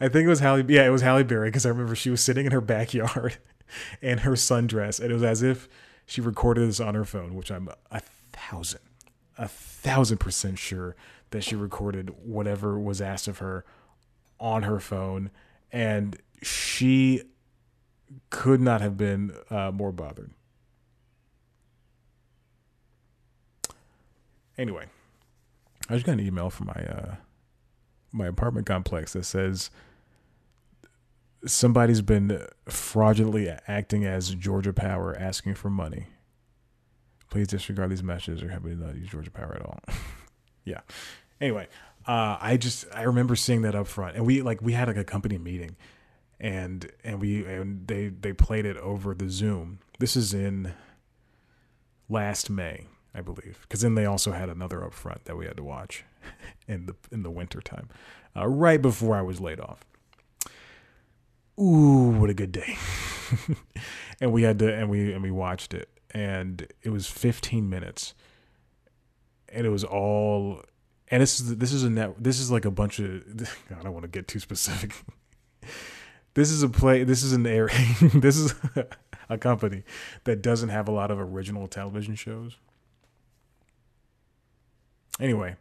I 0.02 0.10
think 0.10 0.26
it 0.26 0.30
was 0.30 0.40
Halle. 0.40 0.66
Yeah, 0.68 0.86
it 0.86 0.90
was 0.92 1.02
Halle 1.02 1.24
Berry 1.24 1.50
because 1.50 1.66
I 1.66 1.70
remember 1.70 1.96
she 1.96 2.10
was 2.10 2.22
sitting 2.22 2.46
in 2.46 2.52
her 2.52 2.62
backyard 2.62 3.38
in 4.02 4.20
her 4.20 4.32
sundress, 4.32 5.00
and 5.00 5.12
it 5.12 5.14
was 5.14 5.24
as 5.24 5.44
if 5.44 5.70
she 6.06 6.22
recorded 6.22 6.68
this 6.68 6.80
on 6.80 6.96
her 6.96 7.06
phone, 7.06 7.36
which 7.36 7.52
I'm 7.52 7.70
a 7.92 8.02
thousand, 8.34 8.82
a 9.38 9.48
thousand 9.48 10.18
percent 10.18 10.60
sure 10.60 10.96
that 11.32 11.44
she 11.44 11.56
recorded 11.56 12.14
whatever 12.24 12.80
was 12.80 13.02
asked 13.02 13.28
of 13.28 13.40
her 13.40 13.66
on 14.40 14.64
her 14.64 14.80
phone, 14.80 15.32
and 15.72 16.18
she 16.42 17.24
could 18.30 18.62
not 18.62 18.82
have 18.82 18.98
been 18.98 19.34
uh, 19.50 19.72
more 19.72 19.92
bothered. 19.92 20.32
Anyway, 24.58 24.86
I 25.90 25.94
just 25.94 26.06
got 26.06 26.14
an 26.14 26.20
email 26.22 26.50
from 26.50 26.68
my 26.68 26.86
uh, 26.86 27.16
my 28.12 28.28
apartment 28.28 28.66
complex 28.66 29.14
that 29.14 29.26
says 29.26 29.70
somebody's 31.46 32.02
been 32.02 32.46
fraudulently 32.68 33.50
acting 33.68 34.06
as 34.06 34.34
Georgia 34.36 34.74
Power 34.74 35.16
asking 35.20 35.56
for 35.56 35.70
money. 35.70 36.08
Please 37.30 37.48
disregard 37.48 37.90
these 37.90 38.04
messages 38.04 38.42
or 38.42 38.50
have 38.50 38.64
me 38.64 38.76
not 38.76 38.96
Georgia 39.04 39.32
Power 39.32 39.56
at 39.56 39.66
all. 39.66 39.80
yeah. 40.66 40.82
Anyway, 41.42 41.68
uh, 42.08 42.38
I 42.40 42.58
just 42.58 42.86
I 42.94 43.04
remember 43.04 43.36
seeing 43.36 43.64
that 43.64 43.76
up 43.76 43.88
front, 43.88 44.16
and 44.16 44.26
we 44.26 44.42
like 44.42 44.62
we 44.62 44.74
had 44.74 44.88
like 44.88 44.98
a 44.98 45.04
company 45.04 45.38
meeting, 45.38 45.76
and 46.40 46.92
and 47.04 47.20
we 47.20 47.46
and 47.46 47.88
they 47.88 48.10
they 48.10 48.34
played 48.34 48.66
it 48.66 48.78
over 48.78 49.14
the 49.14 49.30
Zoom. 49.30 49.80
This 50.00 50.16
is 50.16 50.34
in 50.34 50.74
last 52.08 52.50
May, 52.50 52.88
I 53.14 53.22
believe, 53.22 53.60
because 53.62 53.82
then 53.82 53.96
they 53.96 54.06
also 54.06 54.32
had 54.32 54.50
another 54.50 54.80
upfront 54.80 55.24
that 55.24 55.36
we 55.36 55.46
had 55.46 55.58
to 55.58 55.64
watch 55.64 56.04
in 56.68 56.86
the 56.86 56.96
in 57.12 57.24
the 57.24 57.32
winter 57.32 57.62
time, 57.62 57.90
uh, 58.36 58.48
right 58.48 58.82
before 58.82 59.16
I 59.16 59.22
was 59.22 59.40
laid 59.42 59.60
off. 59.60 59.86
Ooh, 61.60 62.14
what 62.20 62.30
a 62.30 62.34
good 62.34 62.52
day! 62.52 62.78
and 64.22 64.32
we 64.32 64.44
had 64.44 64.60
to 64.60 64.74
and 64.74 64.90
we 64.90 65.12
and 65.12 65.24
we 65.24 65.32
watched 65.32 65.74
it, 65.74 65.90
and 66.12 66.68
it 66.84 66.90
was 66.90 67.08
15 67.08 67.70
minutes, 67.70 68.14
and 69.50 69.66
it 69.66 69.70
was 69.70 69.84
all. 69.84 70.62
And 71.10 71.22
this 71.22 71.40
is 71.40 71.58
this 71.58 71.72
is 71.72 71.84
a 71.84 71.90
net. 71.90 72.16
This 72.18 72.40
is 72.40 72.52
like 72.52 72.66
a 72.66 72.72
bunch 72.72 73.00
of. 73.00 73.24
I 73.72 73.84
don't 73.84 73.94
want 73.94 74.04
to 74.04 74.10
get 74.10 74.28
too 74.28 74.40
specific. 74.40 74.94
This 76.36 76.52
is 76.52 76.64
a 76.64 76.68
play. 76.70 77.06
This 77.06 77.24
is 77.24 77.32
an 77.32 77.48
area. 77.48 77.74
this 78.14 78.36
is 78.36 78.54
a 79.30 79.38
company 79.38 79.84
that 80.26 80.42
doesn't 80.42 80.68
have 80.68 80.90
a 80.90 80.92
lot 80.92 81.10
of 81.10 81.18
original 81.18 81.68
television 81.70 82.16
shows. 82.16 82.58
Anyway, 85.18 85.56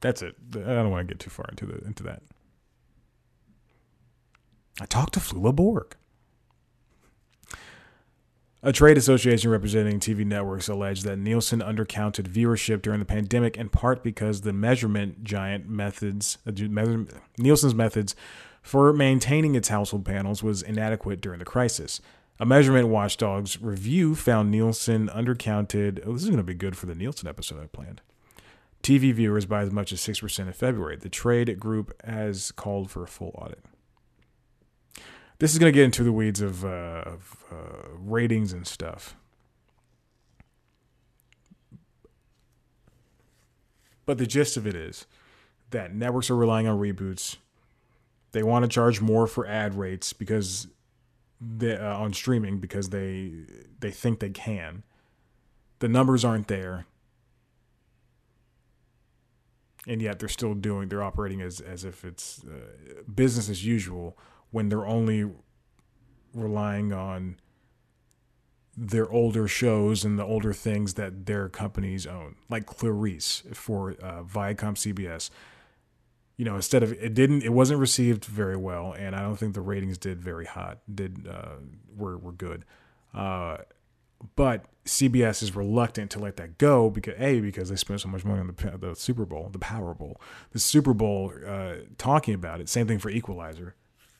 that's 0.00 0.22
it. 0.22 0.34
I 0.54 0.60
don't 0.60 0.90
want 0.90 1.06
to 1.06 1.14
get 1.14 1.20
too 1.20 1.28
far 1.28 1.44
into 1.50 1.66
the 1.66 1.84
into 1.84 2.02
that. 2.04 2.22
I 4.80 4.86
talked 4.86 5.12
to 5.14 5.20
Flula 5.20 5.54
Borg. 5.54 5.94
A 8.66 8.72
trade 8.72 8.98
association 8.98 9.52
representing 9.52 10.00
TV 10.00 10.26
networks 10.26 10.66
alleged 10.66 11.04
that 11.04 11.20
Nielsen 11.20 11.60
undercounted 11.60 12.26
viewership 12.26 12.82
during 12.82 12.98
the 12.98 13.06
pandemic 13.06 13.56
in 13.56 13.68
part 13.68 14.02
because 14.02 14.40
the 14.40 14.52
measurement 14.52 15.22
giant 15.22 15.68
methods, 15.68 16.38
uh, 16.44 16.50
Nielsen's 17.38 17.76
methods 17.76 18.16
for 18.62 18.92
maintaining 18.92 19.54
its 19.54 19.68
household 19.68 20.04
panels 20.04 20.42
was 20.42 20.62
inadequate 20.62 21.20
during 21.20 21.38
the 21.38 21.44
crisis. 21.44 22.00
A 22.40 22.44
measurement 22.44 22.88
watchdog's 22.88 23.62
review 23.62 24.16
found 24.16 24.50
Nielsen 24.50 25.08
undercounted. 25.10 26.02
Oh, 26.04 26.14
this 26.14 26.24
is 26.24 26.28
going 26.28 26.38
to 26.38 26.42
be 26.42 26.52
good 26.52 26.76
for 26.76 26.86
the 26.86 26.96
Nielsen 26.96 27.28
episode 27.28 27.62
I 27.62 27.66
planned. 27.66 28.00
TV 28.82 29.14
viewers 29.14 29.46
by 29.46 29.62
as 29.62 29.70
much 29.70 29.92
as 29.92 30.00
6% 30.00 30.40
in 30.40 30.52
February. 30.52 30.96
The 30.96 31.08
trade 31.08 31.60
group 31.60 31.94
has 32.02 32.50
called 32.50 32.90
for 32.90 33.04
a 33.04 33.08
full 33.08 33.30
audit. 33.40 33.60
This 35.38 35.52
is 35.52 35.58
going 35.58 35.70
to 35.70 35.74
get 35.74 35.84
into 35.84 36.02
the 36.02 36.12
weeds 36.12 36.40
of, 36.40 36.64
uh, 36.64 37.02
of 37.04 37.44
uh, 37.52 37.88
ratings 37.98 38.52
and 38.52 38.66
stuff. 38.66 39.16
But 44.06 44.18
the 44.18 44.26
gist 44.26 44.56
of 44.56 44.66
it 44.66 44.74
is 44.74 45.06
that 45.70 45.94
networks 45.94 46.30
are 46.30 46.36
relying 46.36 46.66
on 46.66 46.78
reboots 46.78 47.36
they 48.36 48.42
want 48.42 48.64
to 48.64 48.68
charge 48.68 49.00
more 49.00 49.26
for 49.26 49.46
ad 49.46 49.74
rates 49.74 50.12
because 50.12 50.68
they, 51.40 51.74
uh, 51.74 51.96
on 51.96 52.12
streaming 52.12 52.58
because 52.58 52.90
they 52.90 53.32
they 53.80 53.90
think 53.90 54.20
they 54.20 54.28
can. 54.28 54.82
The 55.78 55.88
numbers 55.88 56.22
aren't 56.22 56.46
there, 56.46 56.84
and 59.86 60.02
yet 60.02 60.18
they're 60.18 60.28
still 60.28 60.52
doing. 60.52 60.90
They're 60.90 61.02
operating 61.02 61.40
as 61.40 61.60
as 61.60 61.82
if 61.86 62.04
it's 62.04 62.44
uh, 62.44 63.02
business 63.14 63.48
as 63.48 63.64
usual 63.64 64.18
when 64.50 64.68
they're 64.68 64.86
only 64.86 65.30
relying 66.34 66.92
on 66.92 67.36
their 68.76 69.10
older 69.10 69.48
shows 69.48 70.04
and 70.04 70.18
the 70.18 70.24
older 70.24 70.52
things 70.52 70.94
that 70.94 71.26
their 71.26 71.48
companies 71.48 72.06
own, 72.06 72.36
like 72.48 72.66
Clarice 72.66 73.42
for 73.52 73.92
uh, 74.02 74.22
Viacom 74.22 74.74
CBS 74.76 75.30
you 76.36 76.44
know, 76.44 76.56
instead 76.56 76.82
of 76.82 76.92
it 76.92 77.14
didn't, 77.14 77.42
it 77.42 77.52
wasn't 77.52 77.80
received 77.80 78.24
very 78.24 78.56
well, 78.56 78.92
and 78.92 79.16
I 79.16 79.22
don't 79.22 79.36
think 79.36 79.54
the 79.54 79.62
ratings 79.62 79.96
did 79.96 80.20
very 80.20 80.44
hot, 80.44 80.78
did 80.92 81.26
uh, 81.26 81.56
were 81.96 82.18
were 82.18 82.32
good. 82.32 82.64
Uh, 83.14 83.58
but 84.34 84.66
CBS 84.84 85.42
is 85.42 85.56
reluctant 85.56 86.10
to 86.12 86.18
let 86.18 86.36
that 86.36 86.58
go 86.58 86.90
because 86.90 87.14
a 87.18 87.40
because 87.40 87.70
they 87.70 87.76
spent 87.76 88.02
so 88.02 88.08
much 88.08 88.24
money 88.24 88.40
on 88.40 88.48
the 88.48 88.78
the 88.78 88.94
Super 88.94 89.24
Bowl, 89.24 89.48
the 89.50 89.58
Power 89.58 89.94
Bowl, 89.94 90.20
the 90.52 90.58
Super 90.58 90.92
Bowl, 90.92 91.32
uh, 91.46 91.76
talking 91.96 92.34
about 92.34 92.60
it. 92.60 92.68
Same 92.68 92.86
thing 92.86 92.98
for 92.98 93.08
Equalizer. 93.08 93.74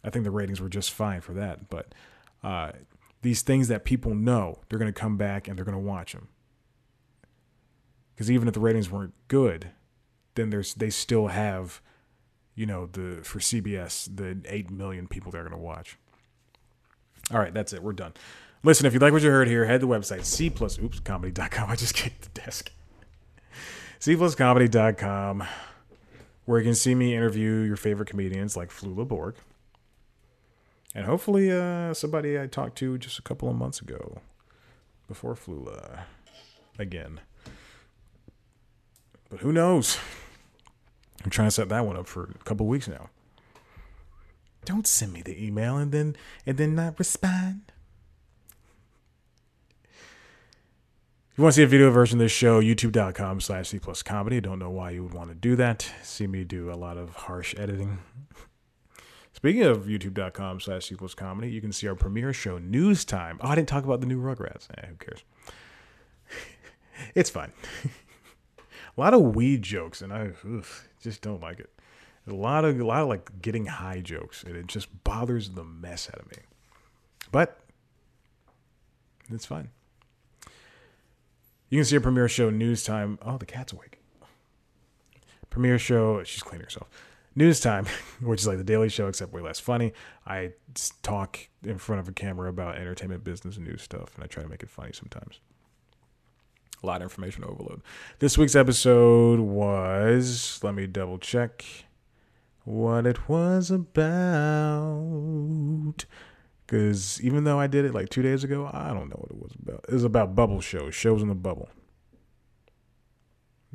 I 0.07 0.11
think 0.11 0.25
the 0.25 0.31
ratings 0.31 0.61
were 0.61 0.69
just 0.71 0.93
fine 0.93 1.21
for 1.21 1.35
that, 1.35 1.69
but 1.69 1.95
uh, 2.43 2.73
these 3.21 3.43
things 3.43 3.69
that 3.69 3.85
people 3.85 4.15
know, 4.15 4.61
they're 4.69 4.79
going 4.79 4.93
to 4.93 4.99
come 4.99 5.17
back 5.17 5.49
and 5.49 5.59
they're 5.59 5.65
going 5.65 5.77
to 5.77 5.79
watch 5.79 6.13
them. 6.13 6.29
Because 8.15 8.31
even 8.31 8.49
if 8.49 8.55
the 8.55 8.61
ratings 8.61 8.91
weren't 8.91 9.13
good, 9.29 9.71
then 10.37 10.49
there's 10.51 10.73
they 10.75 10.89
still 10.89 11.27
have 11.27 11.83
you 12.57 12.67
know, 12.67 12.87
the 12.87 13.21
for 13.23 13.39
CBS, 13.39 14.09
the 14.17 14.39
8 14.47 14.71
million 14.71 15.07
people 15.07 15.31
they're 15.31 15.43
going 15.43 15.53
to 15.53 15.59
watch. 15.59 15.97
All 17.31 17.39
right, 17.39 17.55
that's 17.55 17.73
it. 17.73 17.83
We're 17.83 17.93
done. 17.93 18.15
Listen, 18.65 18.87
if 18.87 18.95
you 18.95 18.99
like 18.99 19.13
what 19.13 19.23
you 19.23 19.31
heard 19.31 19.47
here, 19.47 19.67
head 19.67 19.81
to 19.81 19.87
the 19.87 19.93
website 19.93 20.25
c 20.25 20.51
plus 20.51 20.79
oops 20.79 20.99
comedy.com. 20.99 21.71
I 21.71 21.77
just 21.77 21.95
kicked 21.95 22.23
the 22.23 22.41
desk. 22.41 22.73
c 24.01 24.17
plus 24.17 24.35
comedy.com 24.35 25.45
where 26.47 26.61
you 26.61 26.65
can 26.65 26.75
see 26.75 26.95
me 26.95 27.15
interview 27.15 27.61
your 27.61 27.77
favorite 27.77 28.09
comedians 28.09 28.57
like 28.57 28.71
Flula 28.71 29.07
Borg. 29.07 29.35
And 30.97 31.05
hopefully 31.05 31.53
uh, 31.53 31.93
somebody 31.93 32.41
I 32.41 32.47
talked 32.47 32.79
to 32.79 32.97
just 32.97 33.19
a 33.19 33.23
couple 33.23 33.51
of 33.51 33.55
months 33.55 33.83
ago 33.83 34.23
before 35.07 35.35
Flula 35.35 36.05
again. 36.79 37.21
But 39.29 39.41
who 39.41 39.53
knows? 39.53 39.99
I'm 41.23 41.29
trying 41.29 41.49
to 41.49 41.53
set 41.53 41.69
that 41.69 41.85
one 41.85 41.99
up 41.99 42.07
for 42.07 42.35
a 42.41 42.45
couple 42.45 42.67
weeks 42.67 42.89
now. 42.89 43.11
Don't 44.65 44.87
send 44.87 45.13
me 45.13 45.21
the 45.21 45.45
email 45.45 45.77
and 45.77 45.93
then 45.93 46.17
and 46.47 46.57
then 46.57 46.75
not 46.75 46.99
respond. 46.99 47.73
If 49.85 51.37
you 51.37 51.45
want 51.45 51.53
to 51.53 51.57
see 51.57 51.65
a 51.65 51.67
video 51.67 51.91
version 51.91 52.19
of 52.19 52.25
this 52.25 52.33
show, 52.33 52.63
youtube.com 52.63 53.43
slash 53.43 53.69
C 53.69 53.79
plus 53.79 54.03
comedy. 54.03 54.41
Don't 54.41 54.59
know 54.59 54.71
why 54.71 54.93
you 54.93 55.03
would 55.03 55.13
want 55.13 55.29
to 55.29 55.35
do 55.35 55.57
that. 55.57 55.91
See 56.03 56.27
me 56.27 56.43
do 56.45 56.73
a 56.73 56.75
lot 56.75 56.97
of 56.97 57.15
harsh 57.15 57.55
editing. 57.59 57.99
Speaking 59.47 59.63
of 59.63 59.85
youtube.com 59.85 60.59
slash 60.59 60.91
plus 60.99 61.15
comedy, 61.15 61.49
you 61.49 61.61
can 61.61 61.71
see 61.71 61.87
our 61.87 61.95
premiere 61.95 62.33
show, 62.33 62.59
News 62.59 63.05
Time. 63.05 63.39
Oh, 63.41 63.47
I 63.47 63.55
didn't 63.55 63.69
talk 63.69 63.85
about 63.85 64.01
the 64.01 64.07
new 64.07 64.21
Rugrats. 64.21 64.67
Eh, 64.77 64.87
who 64.89 64.97
cares? 64.97 65.23
it's 67.15 67.31
fun. 67.31 67.53
a 68.59 69.01
lot 69.01 69.15
of 69.15 69.37
weed 69.37 69.63
jokes, 69.63 70.03
and 70.03 70.13
I 70.13 70.33
ugh, 70.45 70.67
just 71.01 71.23
don't 71.23 71.41
like 71.41 71.61
it. 71.61 71.71
a 72.27 72.35
lot 72.35 72.65
of 72.65 72.81
a 72.81 72.85
lot 72.85 73.03
of 73.03 73.09
like 73.09 73.41
getting 73.41 73.67
high 73.67 74.01
jokes, 74.01 74.43
and 74.43 74.57
it 74.57 74.67
just 74.67 74.89
bothers 75.05 75.51
the 75.51 75.63
mess 75.63 76.11
out 76.13 76.19
of 76.19 76.29
me. 76.29 76.39
But 77.31 77.61
it's 79.31 79.47
fine. 79.47 79.69
You 81.71 81.79
can 81.79 81.85
see 81.85 81.95
a 81.95 82.01
premiere 82.01 82.29
show 82.29 82.51
news 82.51 82.83
time. 82.83 83.21
Oh, 83.23 83.39
the 83.39 83.47
cat's 83.47 83.73
awake. 83.73 84.01
Premiere 85.51 85.79
show. 85.79 86.25
She's 86.25 86.43
cleaning 86.43 86.65
herself. 86.65 86.89
News 87.39 87.61
time, 87.61 87.85
which 88.21 88.41
is 88.41 88.47
like 88.47 88.57
the 88.57 88.65
Daily 88.65 88.89
Show 88.89 89.09
except 89.09 89.33
way 89.33 89.43
less 89.43 89.61
funny. 89.61 89.93
I 90.27 90.53
talk 91.03 91.39
in 91.63 91.77
front 91.77 92.01
of 92.01 92.09
a 92.09 92.13
camera 92.13 92.49
about 92.49 92.77
entertainment, 92.77 93.25
business, 93.25 93.57
and 93.57 93.67
news 93.67 93.83
stuff, 93.83 94.15
and 94.15 94.25
I 94.25 94.27
try 94.27 94.43
to 94.43 94.49
make 94.49 94.63
it 94.63 94.71
funny 94.71 94.93
sometimes. 94.93 95.41
A 96.83 96.87
lot 96.87 96.97
of 96.97 97.03
information 97.03 97.45
overload. 97.45 97.83
This 98.19 98.39
week's 98.39 98.57
episode 98.57 99.39
was, 99.41 100.59
let 100.63 100.75
me 100.75 100.87
double 100.87 101.19
check 101.19 101.65
what 102.65 103.07
it 103.07 103.29
was 103.29 103.71
about. 103.71 104.25
Because 106.67 107.23
even 107.23 107.45
though 107.45 107.61
I 107.61 107.67
did 107.67 107.85
it 107.85 107.95
like 107.95 108.09
two 108.09 108.23
days 108.23 108.45
ago, 108.45 108.69
I 108.73 108.89
don't 108.89 109.09
know 109.09 109.17
what 109.17 109.31
it 109.31 109.41
was 109.41 109.53
about. 109.63 109.85
It 109.89 109.95
was 109.95 110.05
about 110.05 110.35
bubble 110.35 110.61
shows, 110.61 110.95
shows 110.95 111.23
in 111.23 111.29
the 111.29 111.35
bubble. 111.35 111.69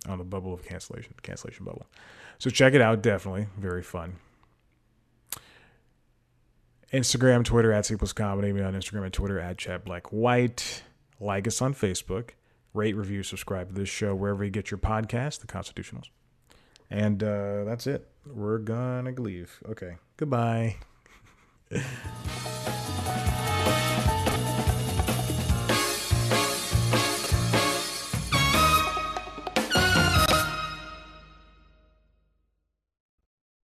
On 0.09 0.17
the 0.17 0.23
bubble 0.23 0.53
of 0.53 0.65
cancellation, 0.65 1.13
cancellation 1.21 1.63
bubble. 1.63 1.85
So 2.41 2.49
check 2.49 2.73
it 2.73 2.81
out, 2.81 3.03
definitely. 3.03 3.45
Very 3.55 3.83
fun. 3.83 4.15
Instagram, 6.91 7.45
Twitter 7.45 7.71
at 7.71 7.85
C 7.85 7.95
plus 7.95 8.13
comedy. 8.13 8.51
Me 8.51 8.63
on 8.63 8.73
Instagram 8.73 9.03
and 9.03 9.13
Twitter 9.13 9.39
at 9.39 9.59
Chad 9.59 9.83
Black 9.83 10.11
White. 10.11 10.81
Like 11.19 11.45
us 11.45 11.61
on 11.61 11.75
Facebook 11.75 12.29
rate, 12.73 12.95
review, 12.95 13.21
subscribe 13.21 13.67
to 13.67 13.75
this 13.75 13.89
show 13.89 14.15
wherever 14.15 14.43
you 14.43 14.49
get 14.49 14.71
your 14.71 14.79
podcast, 14.79 15.41
The 15.41 15.45
Constitutionals. 15.45 16.09
And 16.89 17.21
uh, 17.21 17.63
that's 17.63 17.85
it. 17.85 18.09
We're 18.25 18.57
gonna 18.57 19.11
leave. 19.11 19.61
Okay. 19.69 19.97
Goodbye. 20.17 20.77